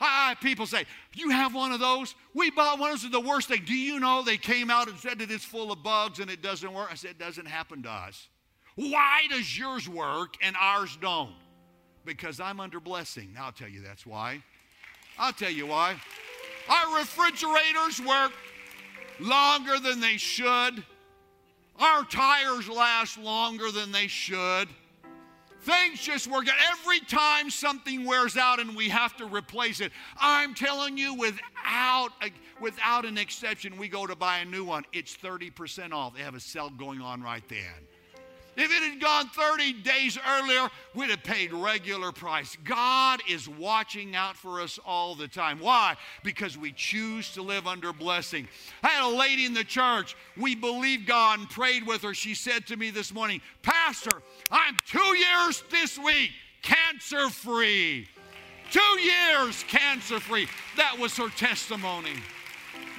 I, 0.00 0.34
people 0.40 0.66
say, 0.66 0.84
You 1.14 1.30
have 1.30 1.54
one 1.54 1.70
of 1.70 1.78
those? 1.78 2.16
We 2.34 2.50
bought 2.50 2.80
one. 2.80 2.90
Of 2.90 3.00
those 3.00 3.10
the 3.10 3.20
worst 3.20 3.48
thing. 3.48 3.62
Do 3.64 3.74
you 3.74 4.00
know 4.00 4.22
they 4.24 4.36
came 4.36 4.70
out 4.70 4.88
and 4.88 4.98
said 4.98 5.20
that 5.20 5.30
it's 5.30 5.44
full 5.44 5.70
of 5.70 5.84
bugs 5.84 6.18
and 6.18 6.28
it 6.28 6.42
doesn't 6.42 6.72
work? 6.72 6.88
I 6.90 6.96
said, 6.96 7.12
It 7.12 7.18
doesn't 7.18 7.46
happen 7.46 7.84
to 7.84 7.90
us. 7.90 8.28
Why 8.74 9.22
does 9.30 9.56
yours 9.56 9.88
work 9.88 10.34
and 10.42 10.56
ours 10.60 10.96
don't? 11.00 11.34
Because 12.04 12.40
I'm 12.40 12.58
under 12.58 12.80
blessing. 12.80 13.32
Now 13.34 13.46
I'll 13.46 13.52
tell 13.52 13.68
you 13.68 13.80
that's 13.80 14.06
why. 14.06 14.42
I'll 15.18 15.32
tell 15.32 15.50
you 15.50 15.66
why. 15.66 15.96
Our 16.68 16.98
refrigerators 16.98 18.00
work 18.00 18.32
longer 19.20 19.78
than 19.78 20.00
they 20.00 20.16
should. 20.16 20.84
Our 21.78 22.04
tires 22.04 22.68
last 22.68 23.18
longer 23.18 23.70
than 23.70 23.92
they 23.92 24.06
should. 24.06 24.68
Things 25.60 26.00
just 26.00 26.28
work 26.28 26.48
out. 26.48 26.54
Every 26.70 27.00
time 27.00 27.50
something 27.50 28.04
wears 28.04 28.36
out 28.36 28.60
and 28.60 28.76
we 28.76 28.88
have 28.88 29.16
to 29.16 29.26
replace 29.26 29.80
it, 29.80 29.92
I'm 30.20 30.54
telling 30.54 30.96
you, 30.96 31.14
without, 31.14 32.10
a, 32.22 32.30
without 32.60 33.04
an 33.04 33.18
exception, 33.18 33.76
we 33.76 33.88
go 33.88 34.06
to 34.06 34.14
buy 34.14 34.38
a 34.38 34.44
new 34.44 34.64
one. 34.64 34.84
It's 34.92 35.16
30% 35.16 35.92
off. 35.92 36.14
They 36.14 36.22
have 36.22 36.36
a 36.36 36.40
sale 36.40 36.70
going 36.70 37.00
on 37.00 37.22
right 37.22 37.42
then. 37.48 37.88
If 38.58 38.72
it 38.72 38.90
had 38.90 39.00
gone 39.00 39.28
30 39.28 39.72
days 39.84 40.18
earlier, 40.28 40.68
we'd 40.92 41.10
have 41.10 41.22
paid 41.22 41.52
regular 41.52 42.10
price. 42.10 42.56
God 42.64 43.20
is 43.28 43.48
watching 43.48 44.16
out 44.16 44.36
for 44.36 44.60
us 44.60 44.80
all 44.84 45.14
the 45.14 45.28
time. 45.28 45.60
Why? 45.60 45.94
Because 46.24 46.58
we 46.58 46.72
choose 46.72 47.32
to 47.34 47.42
live 47.42 47.68
under 47.68 47.92
blessing. 47.92 48.48
I 48.82 48.88
had 48.88 49.04
a 49.04 49.16
lady 49.16 49.46
in 49.46 49.54
the 49.54 49.62
church. 49.62 50.16
We 50.36 50.56
believed 50.56 51.06
God 51.06 51.38
and 51.38 51.48
prayed 51.48 51.86
with 51.86 52.02
her. 52.02 52.14
She 52.14 52.34
said 52.34 52.66
to 52.66 52.76
me 52.76 52.90
this 52.90 53.14
morning, 53.14 53.40
Pastor, 53.62 54.22
I'm 54.50 54.76
two 54.86 55.16
years 55.16 55.62
this 55.70 55.96
week 55.96 56.30
cancer 56.62 57.28
free. 57.30 58.08
Two 58.72 59.00
years 59.00 59.64
cancer 59.68 60.18
free. 60.18 60.48
That 60.76 60.98
was 60.98 61.16
her 61.16 61.28
testimony. 61.28 62.14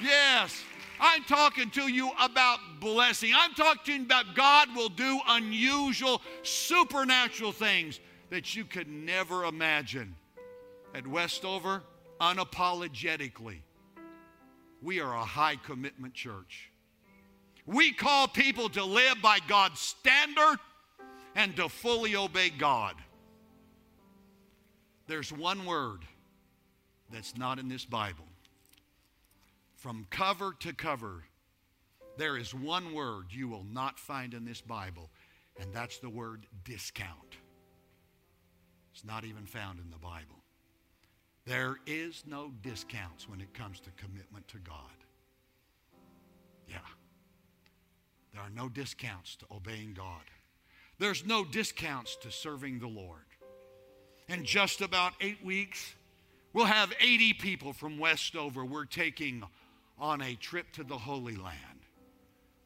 Yes. 0.02 0.64
I'm 1.00 1.24
talking 1.24 1.70
to 1.70 1.88
you 1.88 2.10
about 2.20 2.58
blessing. 2.78 3.32
I'm 3.34 3.54
talking 3.54 4.02
about 4.02 4.34
God 4.34 4.68
will 4.76 4.90
do 4.90 5.18
unusual, 5.26 6.20
supernatural 6.42 7.52
things 7.52 8.00
that 8.28 8.54
you 8.54 8.64
could 8.64 8.88
never 8.88 9.44
imagine. 9.44 10.14
At 10.94 11.06
Westover, 11.06 11.82
unapologetically, 12.20 13.60
we 14.82 15.00
are 15.00 15.14
a 15.14 15.24
high 15.24 15.56
commitment 15.56 16.14
church. 16.14 16.70
We 17.64 17.92
call 17.92 18.28
people 18.28 18.68
to 18.70 18.84
live 18.84 19.22
by 19.22 19.38
God's 19.46 19.80
standard 19.80 20.58
and 21.34 21.54
to 21.56 21.68
fully 21.68 22.16
obey 22.16 22.50
God. 22.50 22.96
There's 25.06 25.32
one 25.32 25.64
word 25.64 26.00
that's 27.10 27.36
not 27.36 27.58
in 27.58 27.68
this 27.68 27.84
Bible 27.84 28.29
from 29.80 30.06
cover 30.10 30.54
to 30.60 30.74
cover, 30.74 31.24
there 32.18 32.36
is 32.36 32.54
one 32.54 32.92
word 32.92 33.26
you 33.30 33.48
will 33.48 33.64
not 33.64 33.98
find 33.98 34.34
in 34.34 34.44
this 34.44 34.60
Bible, 34.60 35.08
and 35.58 35.72
that's 35.72 35.98
the 35.98 36.10
word 36.10 36.46
discount. 36.64 37.36
It's 38.92 39.06
not 39.06 39.24
even 39.24 39.46
found 39.46 39.78
in 39.78 39.90
the 39.90 39.96
Bible. 39.96 40.44
There 41.46 41.76
is 41.86 42.24
no 42.26 42.52
discounts 42.60 43.26
when 43.26 43.40
it 43.40 43.54
comes 43.54 43.80
to 43.80 43.90
commitment 43.92 44.46
to 44.48 44.58
God. 44.58 44.74
Yeah. 46.68 46.76
There 48.34 48.42
are 48.42 48.50
no 48.54 48.68
discounts 48.68 49.34
to 49.36 49.46
obeying 49.50 49.94
God. 49.94 50.22
There's 50.98 51.24
no 51.24 51.42
discounts 51.42 52.16
to 52.16 52.30
serving 52.30 52.80
the 52.80 52.86
Lord. 52.86 53.24
In 54.28 54.44
just 54.44 54.82
about 54.82 55.14
eight 55.22 55.42
weeks, 55.42 55.94
we'll 56.52 56.66
have 56.66 56.92
80 57.00 57.32
people 57.34 57.72
from 57.72 57.98
Westover. 57.98 58.62
We're 58.66 58.84
taking 58.84 59.42
on 60.00 60.22
a 60.22 60.34
trip 60.36 60.72
to 60.72 60.82
the 60.82 60.96
Holy 60.96 61.36
Land. 61.36 61.56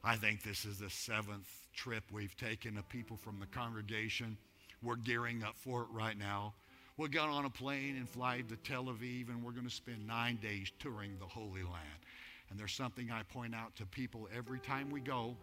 I 0.05 0.14
think 0.14 0.42
this 0.42 0.64
is 0.64 0.79
the 0.79 0.88
seventh 0.88 1.49
trip 1.75 2.05
we've 2.12 2.37
taken 2.37 2.79
of 2.79 2.88
people 2.88 3.16
from 3.16 3.40
the 3.40 3.47
congregation. 3.47 4.38
We're 4.83 4.97
gearing 4.97 5.42
up 5.42 5.57
for 5.57 5.83
it 5.83 5.88
right 5.90 6.16
now. 6.16 6.55
We'll 6.97 7.09
get 7.09 7.23
on 7.23 7.44
a 7.44 7.51
plane 7.51 7.97
and 7.97 8.09
fly 8.09 8.42
to 8.49 8.57
Tel 8.59 8.85
Aviv, 8.85 9.31
and 9.31 9.42
we're 9.42 9.51
going 9.51 9.66
to 9.66 9.75
spend 9.75 10.07
nine 10.07 10.37
days 10.37 10.70
touring 10.79 11.16
the 11.18 11.27
Holy 11.27 11.64
Land. 11.64 12.05
And 12.51 12.59
there's 12.59 12.73
something 12.73 13.11
I 13.11 13.25
point 13.25 13.53
out 13.53 13.75
to 13.77 13.87
people 13.87 14.29
every 14.37 14.61
time 14.61 14.90
we 14.90 15.01
go. 15.01 15.37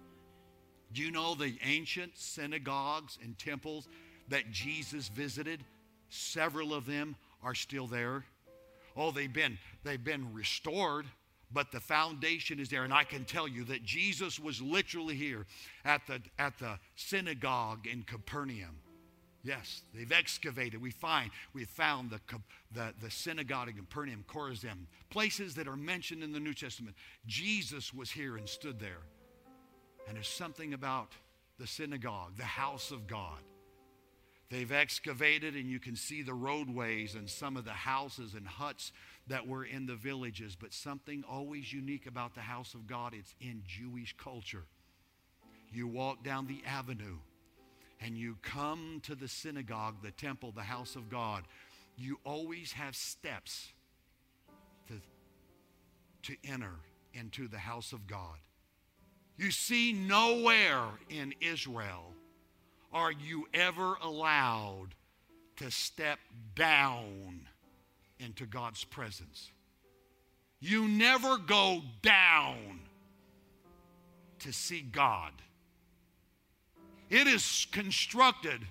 Do 0.93 1.01
you 1.01 1.11
know 1.11 1.35
the 1.35 1.57
ancient 1.65 2.17
synagogues 2.17 3.17
and 3.21 3.37
temples 3.37 3.89
that 4.29 4.49
Jesus 4.51 5.09
visited? 5.09 5.65
Several 6.07 6.73
of 6.73 6.85
them 6.85 7.17
are 7.43 7.55
still 7.55 7.87
there. 7.87 8.23
Oh, 8.95 9.11
they've 9.11 9.31
been, 9.31 9.57
they've 9.83 10.03
been 10.03 10.33
restored 10.33 11.05
but 11.53 11.71
the 11.71 11.79
foundation 11.79 12.59
is 12.59 12.69
there. 12.69 12.83
And 12.83 12.93
I 12.93 13.03
can 13.03 13.25
tell 13.25 13.47
you 13.47 13.63
that 13.65 13.83
Jesus 13.83 14.39
was 14.39 14.61
literally 14.61 15.15
here 15.15 15.45
at 15.85 16.05
the, 16.07 16.21
at 16.39 16.57
the 16.59 16.79
synagogue 16.95 17.87
in 17.87 18.03
Capernaum. 18.03 18.77
Yes, 19.43 19.81
they've 19.93 20.11
excavated. 20.11 20.81
We 20.81 20.91
find, 20.91 21.31
we 21.53 21.65
found 21.65 22.11
the, 22.11 22.19
the, 22.73 22.93
the 23.01 23.09
synagogue 23.09 23.69
in 23.69 23.75
Capernaum, 23.75 24.23
Chorazin, 24.27 24.85
places 25.09 25.55
that 25.55 25.67
are 25.67 25.75
mentioned 25.75 26.23
in 26.23 26.31
the 26.31 26.39
New 26.39 26.53
Testament. 26.53 26.95
Jesus 27.25 27.93
was 27.93 28.11
here 28.11 28.37
and 28.37 28.47
stood 28.47 28.79
there. 28.79 29.01
And 30.07 30.15
there's 30.15 30.27
something 30.27 30.73
about 30.73 31.13
the 31.57 31.65
synagogue, 31.67 32.37
the 32.37 32.43
house 32.43 32.91
of 32.91 33.07
God. 33.07 33.39
They've 34.51 34.71
excavated, 34.71 35.55
and 35.55 35.69
you 35.69 35.79
can 35.79 35.95
see 35.95 36.23
the 36.23 36.33
roadways 36.33 37.15
and 37.15 37.29
some 37.29 37.55
of 37.55 37.63
the 37.63 37.71
houses 37.71 38.33
and 38.33 38.45
huts 38.45 38.91
that 39.27 39.47
were 39.47 39.63
in 39.63 39.85
the 39.85 39.95
villages, 39.95 40.57
but 40.59 40.73
something 40.73 41.23
always 41.29 41.71
unique 41.71 42.07
about 42.07 42.35
the 42.35 42.41
house 42.41 42.73
of 42.73 42.87
God, 42.87 43.13
it's 43.13 43.35
in 43.39 43.63
Jewish 43.65 44.15
culture. 44.17 44.65
You 45.71 45.87
walk 45.87 46.23
down 46.23 46.47
the 46.47 46.61
avenue 46.65 47.17
and 48.01 48.17
you 48.17 48.37
come 48.41 48.99
to 49.03 49.15
the 49.15 49.27
synagogue, 49.27 49.97
the 50.03 50.11
temple, 50.11 50.51
the 50.51 50.63
house 50.63 50.95
of 50.95 51.09
God. 51.09 51.43
You 51.97 52.19
always 52.25 52.71
have 52.73 52.95
steps 52.95 53.69
to, 54.87 54.95
to 56.23 56.35
enter 56.43 56.73
into 57.13 57.47
the 57.47 57.59
house 57.59 57.93
of 57.93 58.07
God. 58.07 58.37
You 59.37 59.51
see, 59.51 59.93
nowhere 59.93 60.85
in 61.09 61.33
Israel 61.41 62.13
are 62.91 63.11
you 63.11 63.47
ever 63.53 63.95
allowed 64.01 64.89
to 65.57 65.71
step 65.71 66.19
down 66.55 67.47
into 68.23 68.45
God's 68.45 68.83
presence. 68.83 69.51
You 70.59 70.87
never 70.87 71.37
go 71.37 71.81
down 72.01 72.81
to 74.39 74.53
see 74.53 74.81
God. 74.81 75.33
It 77.09 77.27
is 77.27 77.67
constructed 77.71 78.61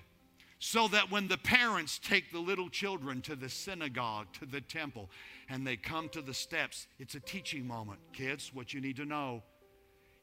so 0.59 0.87
that 0.89 1.11
when 1.11 1.27
the 1.27 1.37
parents 1.37 1.99
take 1.99 2.31
the 2.31 2.39
little 2.39 2.69
children 2.69 3.21
to 3.21 3.35
the 3.35 3.49
synagogue, 3.49 4.27
to 4.39 4.45
the 4.45 4.61
temple, 4.61 5.09
and 5.49 5.65
they 5.65 5.75
come 5.75 6.07
to 6.09 6.21
the 6.21 6.33
steps, 6.33 6.87
it's 6.99 7.15
a 7.15 7.19
teaching 7.19 7.67
moment. 7.67 7.99
Kids, 8.13 8.51
what 8.53 8.73
you 8.73 8.79
need 8.79 8.95
to 8.97 9.05
know 9.05 9.43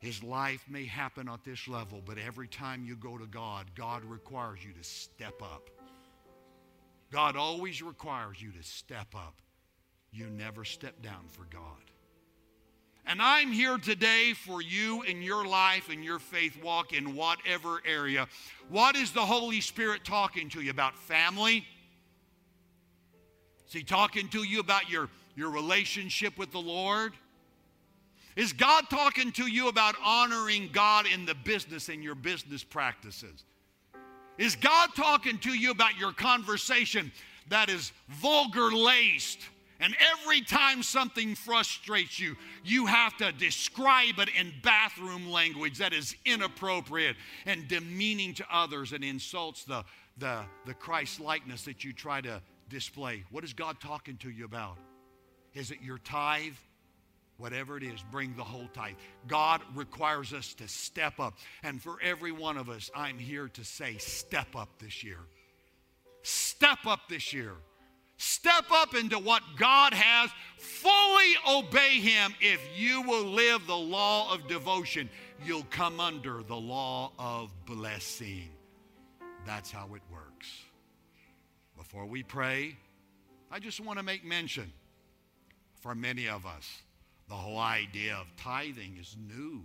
is 0.01 0.23
life 0.23 0.65
may 0.69 0.85
happen 0.85 1.29
at 1.29 1.45
this 1.45 1.67
level, 1.67 2.01
but 2.05 2.19
every 2.19 2.47
time 2.47 2.85
you 2.85 2.95
go 2.95 3.19
to 3.19 3.27
God, 3.27 3.67
God 3.75 4.05
requires 4.05 4.61
you 4.65 4.73
to 4.73 4.85
step 4.85 5.43
up. 5.43 5.71
God 7.11 7.37
always 7.37 7.83
requires 7.83 8.41
you 8.41 8.53
to 8.53 8.63
step 8.63 9.15
up. 9.15 9.41
you 10.11 10.27
never 10.31 10.65
step 10.65 11.03
down 11.03 11.29
for 11.29 11.45
God. 11.51 11.89
And 13.07 13.23
I'm 13.23 13.53
here 13.53 13.79
today 13.79 14.35
for 14.35 14.61
you 14.61 15.03
in 15.03 15.23
your 15.23 15.47
life 15.47 15.89
and 15.91 16.05
your 16.05 16.19
faith 16.19 16.63
walk 16.63 16.93
in 16.93 17.15
whatever 17.15 17.81
area. 17.87 18.27
What 18.69 18.97
is 18.97 19.13
the 19.13 19.25
Holy 19.25 19.61
Spirit 19.63 20.05
talking 20.05 20.51
to 20.51 20.61
you 20.61 20.71
about? 20.71 20.95
Family? 20.95 21.67
Is 23.67 23.73
He 23.73 23.83
talking 23.83 24.29
to 24.29 24.43
you 24.43 24.61
about 24.61 24.91
your, 24.91 25.09
your 25.37 25.51
relationship 25.51 26.37
with 26.39 26.53
the 26.53 26.61
Lord? 26.61 27.13
Is 28.37 28.53
God 28.53 28.85
talking 28.91 29.33
to 29.33 29.47
you 29.47 29.69
about 29.69 29.95
honoring 30.05 30.69
God 30.71 31.07
in 31.07 31.25
the 31.27 31.35
business 31.35 31.89
and 31.89 32.05
your 32.05 32.15
business 32.15 32.63
practices? 32.63 33.45
Is 34.39 34.55
God 34.55 34.91
talking 34.95 35.39
to 35.39 35.51
you 35.51 35.73
about 35.73 35.99
your 35.99 36.13
conversation 36.13 37.13
that 37.49 37.69
is 37.69 37.93
vulgar 38.09 38.71
laced? 38.71 39.41
And 39.81 39.95
every 40.13 40.41
time 40.41 40.83
something 40.83 41.35
frustrates 41.35 42.19
you, 42.19 42.37
you 42.65 42.87
have 42.87 43.17
to 43.19 43.31
describe 43.33 44.19
it 44.19 44.29
in 44.39 44.53
bathroom 44.63 45.31
language 45.31 45.79
that 45.79 45.93
is 45.93 46.17
inappropriate 46.25 47.17
and 47.47 47.69
demeaning 47.69 48.35
to 48.35 48.47
others 48.51 48.93
and 48.93 49.05
insults 49.05 49.65
the, 49.65 49.85
the, 50.19 50.41
the 50.67 50.75
Christ 50.75 51.21
likeness 51.21 51.63
that 51.65 51.85
you 51.85 51.93
try 51.93 52.21
to 52.21 52.41
display. 52.69 53.25
What 53.31 53.45
is 53.45 53.53
God 53.53 53.81
talking 53.81 54.17
to 54.19 54.31
you 54.31 54.45
about? 54.45 54.79
Is 55.55 55.71
it 55.71 55.79
your 55.81 55.99
tithe? 55.99 56.55
Whatever 57.39 57.77
it 57.77 57.85
is, 57.85 58.05
bring 58.11 58.35
the 58.37 58.43
whole 58.43 58.69
tithe. 58.75 58.97
God 59.29 59.63
requires 59.75 60.33
us 60.33 60.55
to 60.55 60.67
step 60.67 61.21
up. 61.21 61.39
And 61.63 61.81
for 61.81 61.99
every 62.03 62.33
one 62.33 62.57
of 62.57 62.69
us, 62.69 62.91
I'm 62.95 63.17
here 63.17 63.49
to 63.49 63.65
say, 63.65 63.97
step 63.99 64.57
up 64.57 64.69
this 64.81 65.05
year. 65.05 65.21
Step 66.23 66.85
up 66.85 67.09
this 67.09 67.33
year. 67.33 67.53
Step 68.17 68.65
up 68.73 68.97
into 68.97 69.21
what 69.21 69.43
God 69.57 69.95
has. 69.95 70.31
Fully 70.59 71.35
obey 71.49 72.01
Him. 72.01 72.35
If 72.41 72.61
you 72.77 73.03
will 73.03 73.25
live 73.25 73.69
the 73.69 73.77
law 73.77 74.35
of 74.35 74.49
devotion, 74.49 75.09
you'll 75.45 75.67
come 75.71 76.01
under 76.01 76.43
the 76.43 76.57
law 76.57 77.13
of 77.21 77.53
blessing. 77.65 78.49
That's 79.47 79.71
how 79.71 79.95
it 79.95 80.03
works. 80.11 80.49
Before 81.77 82.05
we 82.05 82.25
pray, 82.25 82.77
I 83.53 83.61
just 83.61 83.79
want 83.79 84.01
to 84.01 84.03
make 84.03 84.25
mention 84.25 84.73
for 85.77 85.95
many 85.95 86.29
of 86.29 86.45
us 86.45 86.83
the 87.29 87.35
whole 87.35 87.59
idea 87.59 88.15
of 88.17 88.27
tithing 88.37 88.97
is 88.99 89.17
new. 89.29 89.63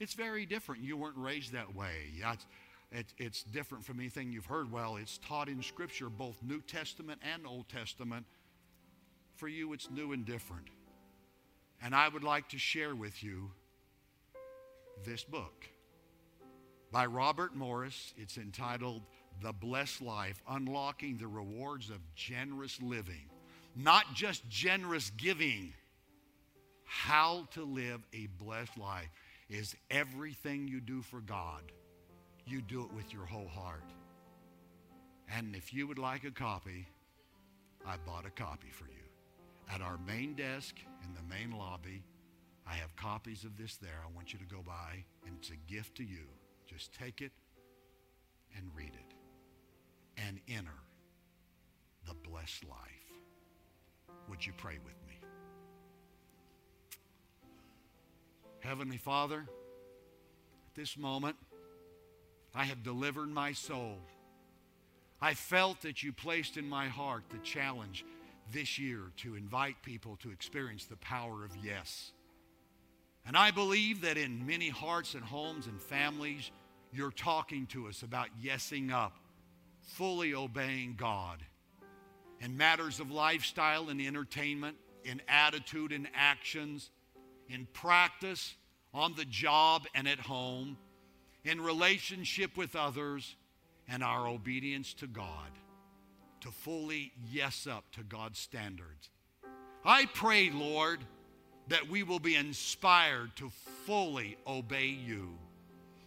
It's 0.00 0.14
very 0.14 0.46
different. 0.46 0.82
You 0.82 0.96
weren't 0.96 1.18
raised 1.18 1.52
that 1.52 1.74
way. 1.74 2.12
It's, 2.16 2.46
it, 2.90 3.06
it's 3.18 3.42
different 3.42 3.84
from 3.84 4.00
anything 4.00 4.32
you've 4.32 4.46
heard. 4.46 4.72
Well, 4.72 4.96
it's 4.96 5.18
taught 5.18 5.48
in 5.48 5.62
Scripture, 5.62 6.08
both 6.08 6.36
New 6.42 6.60
Testament 6.62 7.20
and 7.34 7.46
Old 7.46 7.68
Testament. 7.68 8.24
For 9.36 9.48
you, 9.48 9.72
it's 9.72 9.90
new 9.90 10.12
and 10.12 10.24
different. 10.24 10.66
And 11.82 11.94
I 11.94 12.08
would 12.08 12.24
like 12.24 12.48
to 12.50 12.58
share 12.58 12.94
with 12.94 13.22
you 13.22 13.50
this 15.04 15.24
book 15.24 15.68
by 16.90 17.06
Robert 17.06 17.54
Morris. 17.54 18.14
It's 18.16 18.38
entitled 18.38 19.02
The 19.42 19.52
Blessed 19.52 20.00
Life 20.00 20.42
Unlocking 20.48 21.18
the 21.18 21.28
Rewards 21.28 21.90
of 21.90 21.98
Generous 22.14 22.80
Living. 22.80 23.30
Not 23.76 24.14
just 24.14 24.48
generous 24.48 25.10
giving 25.16 25.72
how 26.88 27.46
to 27.52 27.64
live 27.64 28.00
a 28.14 28.26
blessed 28.42 28.78
life 28.78 29.10
is 29.50 29.76
everything 29.90 30.66
you 30.66 30.80
do 30.80 31.02
for 31.02 31.20
God, 31.20 31.62
you 32.46 32.62
do 32.62 32.82
it 32.82 32.92
with 32.94 33.12
your 33.12 33.26
whole 33.26 33.48
heart. 33.48 33.84
And 35.30 35.54
if 35.54 35.74
you 35.74 35.86
would 35.86 35.98
like 35.98 36.24
a 36.24 36.30
copy, 36.30 36.86
I 37.86 37.96
bought 38.06 38.26
a 38.26 38.30
copy 38.30 38.68
for 38.70 38.86
you. 38.86 39.04
At 39.70 39.82
our 39.82 39.98
main 40.06 40.34
desk 40.34 40.76
in 41.04 41.14
the 41.14 41.22
main 41.34 41.56
lobby, 41.56 42.02
I 42.66 42.74
have 42.74 42.96
copies 42.96 43.44
of 43.44 43.56
this 43.58 43.76
there. 43.76 44.00
I 44.02 44.14
want 44.14 44.32
you 44.32 44.38
to 44.38 44.44
go 44.46 44.62
by, 44.66 45.04
and 45.26 45.36
it's 45.38 45.50
a 45.50 45.72
gift 45.72 45.96
to 45.96 46.04
you. 46.04 46.24
Just 46.66 46.94
take 46.94 47.20
it 47.20 47.32
and 48.56 48.70
read 48.74 48.92
it 48.94 49.14
and 50.26 50.40
enter 50.48 50.70
the 52.06 52.14
blessed 52.28 52.64
life. 52.64 52.78
Would 54.28 54.44
you 54.44 54.52
pray 54.56 54.78
with 54.84 54.96
me? 55.06 55.07
Heavenly 58.68 58.98
Father, 58.98 59.38
at 59.38 60.74
this 60.74 60.98
moment, 60.98 61.36
I 62.54 62.64
have 62.64 62.82
delivered 62.82 63.30
my 63.30 63.52
soul. 63.52 63.96
I 65.22 65.32
felt 65.32 65.80
that 65.80 66.02
you 66.02 66.12
placed 66.12 66.58
in 66.58 66.68
my 66.68 66.86
heart 66.88 67.24
the 67.30 67.38
challenge 67.38 68.04
this 68.52 68.78
year 68.78 69.04
to 69.22 69.36
invite 69.36 69.82
people 69.82 70.16
to 70.16 70.30
experience 70.30 70.84
the 70.84 70.98
power 70.98 71.46
of 71.46 71.52
yes. 71.64 72.12
And 73.26 73.38
I 73.38 73.52
believe 73.52 74.02
that 74.02 74.18
in 74.18 74.46
many 74.46 74.68
hearts 74.68 75.14
and 75.14 75.24
homes 75.24 75.66
and 75.66 75.80
families, 75.80 76.50
you're 76.92 77.10
talking 77.10 77.64
to 77.68 77.88
us 77.88 78.02
about 78.02 78.28
yesing 78.38 78.92
up, 78.92 79.16
fully 79.80 80.34
obeying 80.34 80.94
God 80.98 81.42
in 82.42 82.58
matters 82.58 83.00
of 83.00 83.10
lifestyle 83.10 83.88
and 83.88 83.98
entertainment, 83.98 84.76
in 85.04 85.22
attitude 85.26 85.90
and 85.90 86.06
actions, 86.14 86.90
in 87.48 87.66
practice, 87.72 88.54
on 88.92 89.14
the 89.14 89.24
job 89.24 89.86
and 89.94 90.08
at 90.08 90.20
home, 90.20 90.76
in 91.44 91.60
relationship 91.60 92.56
with 92.56 92.76
others, 92.76 93.36
and 93.88 94.02
our 94.02 94.28
obedience 94.28 94.92
to 94.94 95.06
God 95.06 95.50
to 96.40 96.50
fully 96.50 97.12
yes 97.30 97.66
up 97.66 97.84
to 97.92 98.02
God's 98.02 98.38
standards. 98.38 99.10
I 99.84 100.06
pray, 100.06 100.50
Lord, 100.50 101.00
that 101.68 101.88
we 101.88 102.02
will 102.02 102.20
be 102.20 102.36
inspired 102.36 103.34
to 103.36 103.50
fully 103.86 104.36
obey 104.46 104.86
you, 104.86 105.30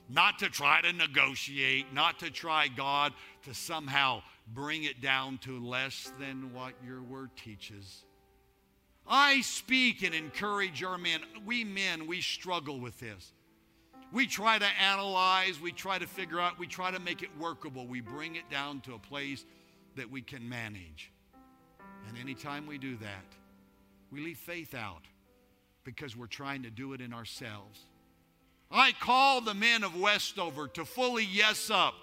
not 0.09 0.39
to 0.39 0.49
try 0.49 0.81
to 0.81 0.93
negotiate, 0.93 1.93
not 1.93 2.19
to 2.19 2.29
try, 2.29 2.67
God, 2.67 3.13
to 3.43 3.53
somehow 3.53 4.21
bring 4.53 4.83
it 4.83 5.01
down 5.01 5.37
to 5.39 5.59
less 5.59 6.11
than 6.19 6.53
what 6.53 6.73
your 6.85 7.01
word 7.01 7.31
teaches. 7.35 8.05
I 9.07 9.41
speak 9.41 10.03
and 10.03 10.13
encourage 10.13 10.83
our 10.83 10.97
men. 10.97 11.21
We 11.45 11.63
men, 11.63 12.07
we 12.07 12.21
struggle 12.21 12.79
with 12.79 12.99
this. 12.99 13.33
We 14.13 14.27
try 14.27 14.59
to 14.59 14.65
analyze, 14.81 15.59
we 15.59 15.71
try 15.71 15.97
to 15.97 16.07
figure 16.07 16.39
out, 16.39 16.59
we 16.59 16.67
try 16.67 16.91
to 16.91 16.99
make 16.99 17.23
it 17.23 17.29
workable. 17.39 17.87
We 17.87 18.01
bring 18.01 18.35
it 18.35 18.49
down 18.49 18.81
to 18.81 18.93
a 18.93 18.99
place 18.99 19.45
that 19.95 20.09
we 20.09 20.21
can 20.21 20.47
manage. 20.47 21.11
And 22.07 22.17
anytime 22.17 22.67
we 22.67 22.77
do 22.77 22.97
that, 22.97 23.25
we 24.11 24.19
leave 24.19 24.37
faith 24.37 24.73
out 24.73 25.03
because 25.83 26.15
we're 26.15 26.27
trying 26.27 26.63
to 26.63 26.69
do 26.69 26.93
it 26.93 27.01
in 27.01 27.13
ourselves. 27.13 27.79
I 28.69 28.91
call 28.93 29.41
the 29.41 29.53
men 29.53 29.83
of 29.83 29.99
Westover 29.99 30.67
to 30.69 30.85
fully 30.85 31.25
yes 31.25 31.69
up 31.69 31.93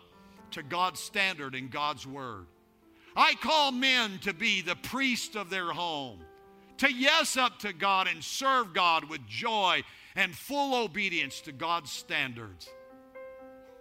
to 0.52 0.62
God's 0.62 1.00
standard 1.00 1.54
and 1.54 1.70
God's 1.70 2.06
word. 2.06 2.46
I 3.16 3.34
call 3.34 3.72
men 3.72 4.18
to 4.20 4.32
be 4.32 4.62
the 4.62 4.76
priest 4.76 5.36
of 5.36 5.50
their 5.50 5.72
home 5.72 6.20
to 6.78 6.92
yes 6.92 7.36
up 7.36 7.58
to 7.60 7.72
God 7.72 8.08
and 8.08 8.22
serve 8.22 8.72
God 8.72 9.08
with 9.08 9.26
joy 9.26 9.82
and 10.16 10.34
full 10.34 10.74
obedience 10.82 11.40
to 11.42 11.52
God's 11.52 11.90
standards. 11.90 12.68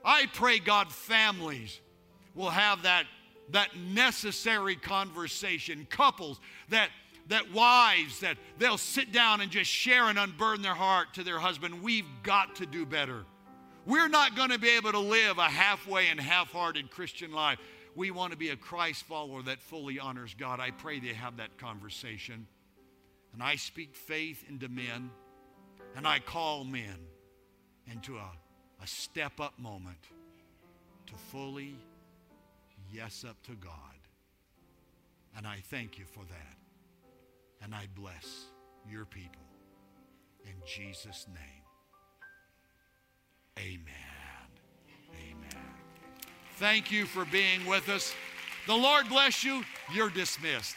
I 0.03 0.27
pray 0.33 0.59
God 0.59 0.91
families 0.91 1.79
will 2.35 2.49
have 2.49 2.83
that, 2.83 3.05
that 3.51 3.75
necessary 3.77 4.75
conversation, 4.75 5.87
couples 5.89 6.39
that 6.69 6.89
that 7.29 7.51
wives 7.51 8.21
that 8.21 8.37
they'll 8.57 8.77
sit 8.77 9.11
down 9.11 9.41
and 9.41 9.51
just 9.51 9.69
share 9.69 10.05
and 10.05 10.17
unburden 10.17 10.61
their 10.61 10.73
heart 10.73 11.13
to 11.15 11.23
their 11.23 11.39
husband. 11.39 11.83
We've 11.83 12.05
got 12.23 12.55
to 12.55 12.65
do 12.65 12.85
better. 12.85 13.25
We're 13.85 14.07
not 14.07 14.35
going 14.35 14.51
to 14.51 14.59
be 14.59 14.69
able 14.69 14.91
to 14.93 14.99
live 14.99 15.37
a 15.37 15.43
halfway 15.43 16.07
and 16.07 16.19
half-hearted 16.19 16.89
Christian 16.89 17.33
life. 17.33 17.59
We 17.95 18.11
want 18.11 18.31
to 18.31 18.37
be 18.37 18.49
a 18.49 18.55
Christ 18.55 19.03
follower 19.03 19.41
that 19.43 19.59
fully 19.59 19.99
honors 19.99 20.35
God. 20.37 20.59
I 20.59 20.71
pray 20.71 20.99
they 20.99 21.07
have 21.07 21.37
that 21.37 21.57
conversation. 21.57 22.47
And 23.37 23.43
I 23.43 23.55
speak 23.55 23.93
faith 23.93 24.43
into 24.49 24.67
men, 24.67 25.11
and 25.95 26.07
I 26.07 26.17
call 26.17 26.63
men 26.63 26.97
into 27.85 28.15
a, 28.15 28.31
a 28.81 28.87
step 28.87 29.39
up 29.39 29.53
moment 29.59 29.99
to 31.05 31.13
fully 31.31 31.75
yes 32.91 33.23
up 33.29 33.39
to 33.43 33.51
God. 33.51 33.71
And 35.37 35.45
I 35.45 35.57
thank 35.69 35.99
you 35.99 36.05
for 36.05 36.21
that. 36.21 36.57
And 37.61 37.75
I 37.75 37.85
bless 37.95 38.45
your 38.89 39.05
people. 39.05 39.45
In 40.43 40.55
Jesus' 40.65 41.27
name. 41.27 41.63
Amen. 43.59 44.47
Amen. 45.29 45.63
Thank 46.55 46.91
you 46.91 47.05
for 47.05 47.23
being 47.25 47.67
with 47.67 47.87
us. 47.87 48.15
The 48.65 48.73
Lord 48.73 49.07
bless 49.09 49.43
you. 49.43 49.63
You're 49.93 50.09
dismissed. 50.09 50.75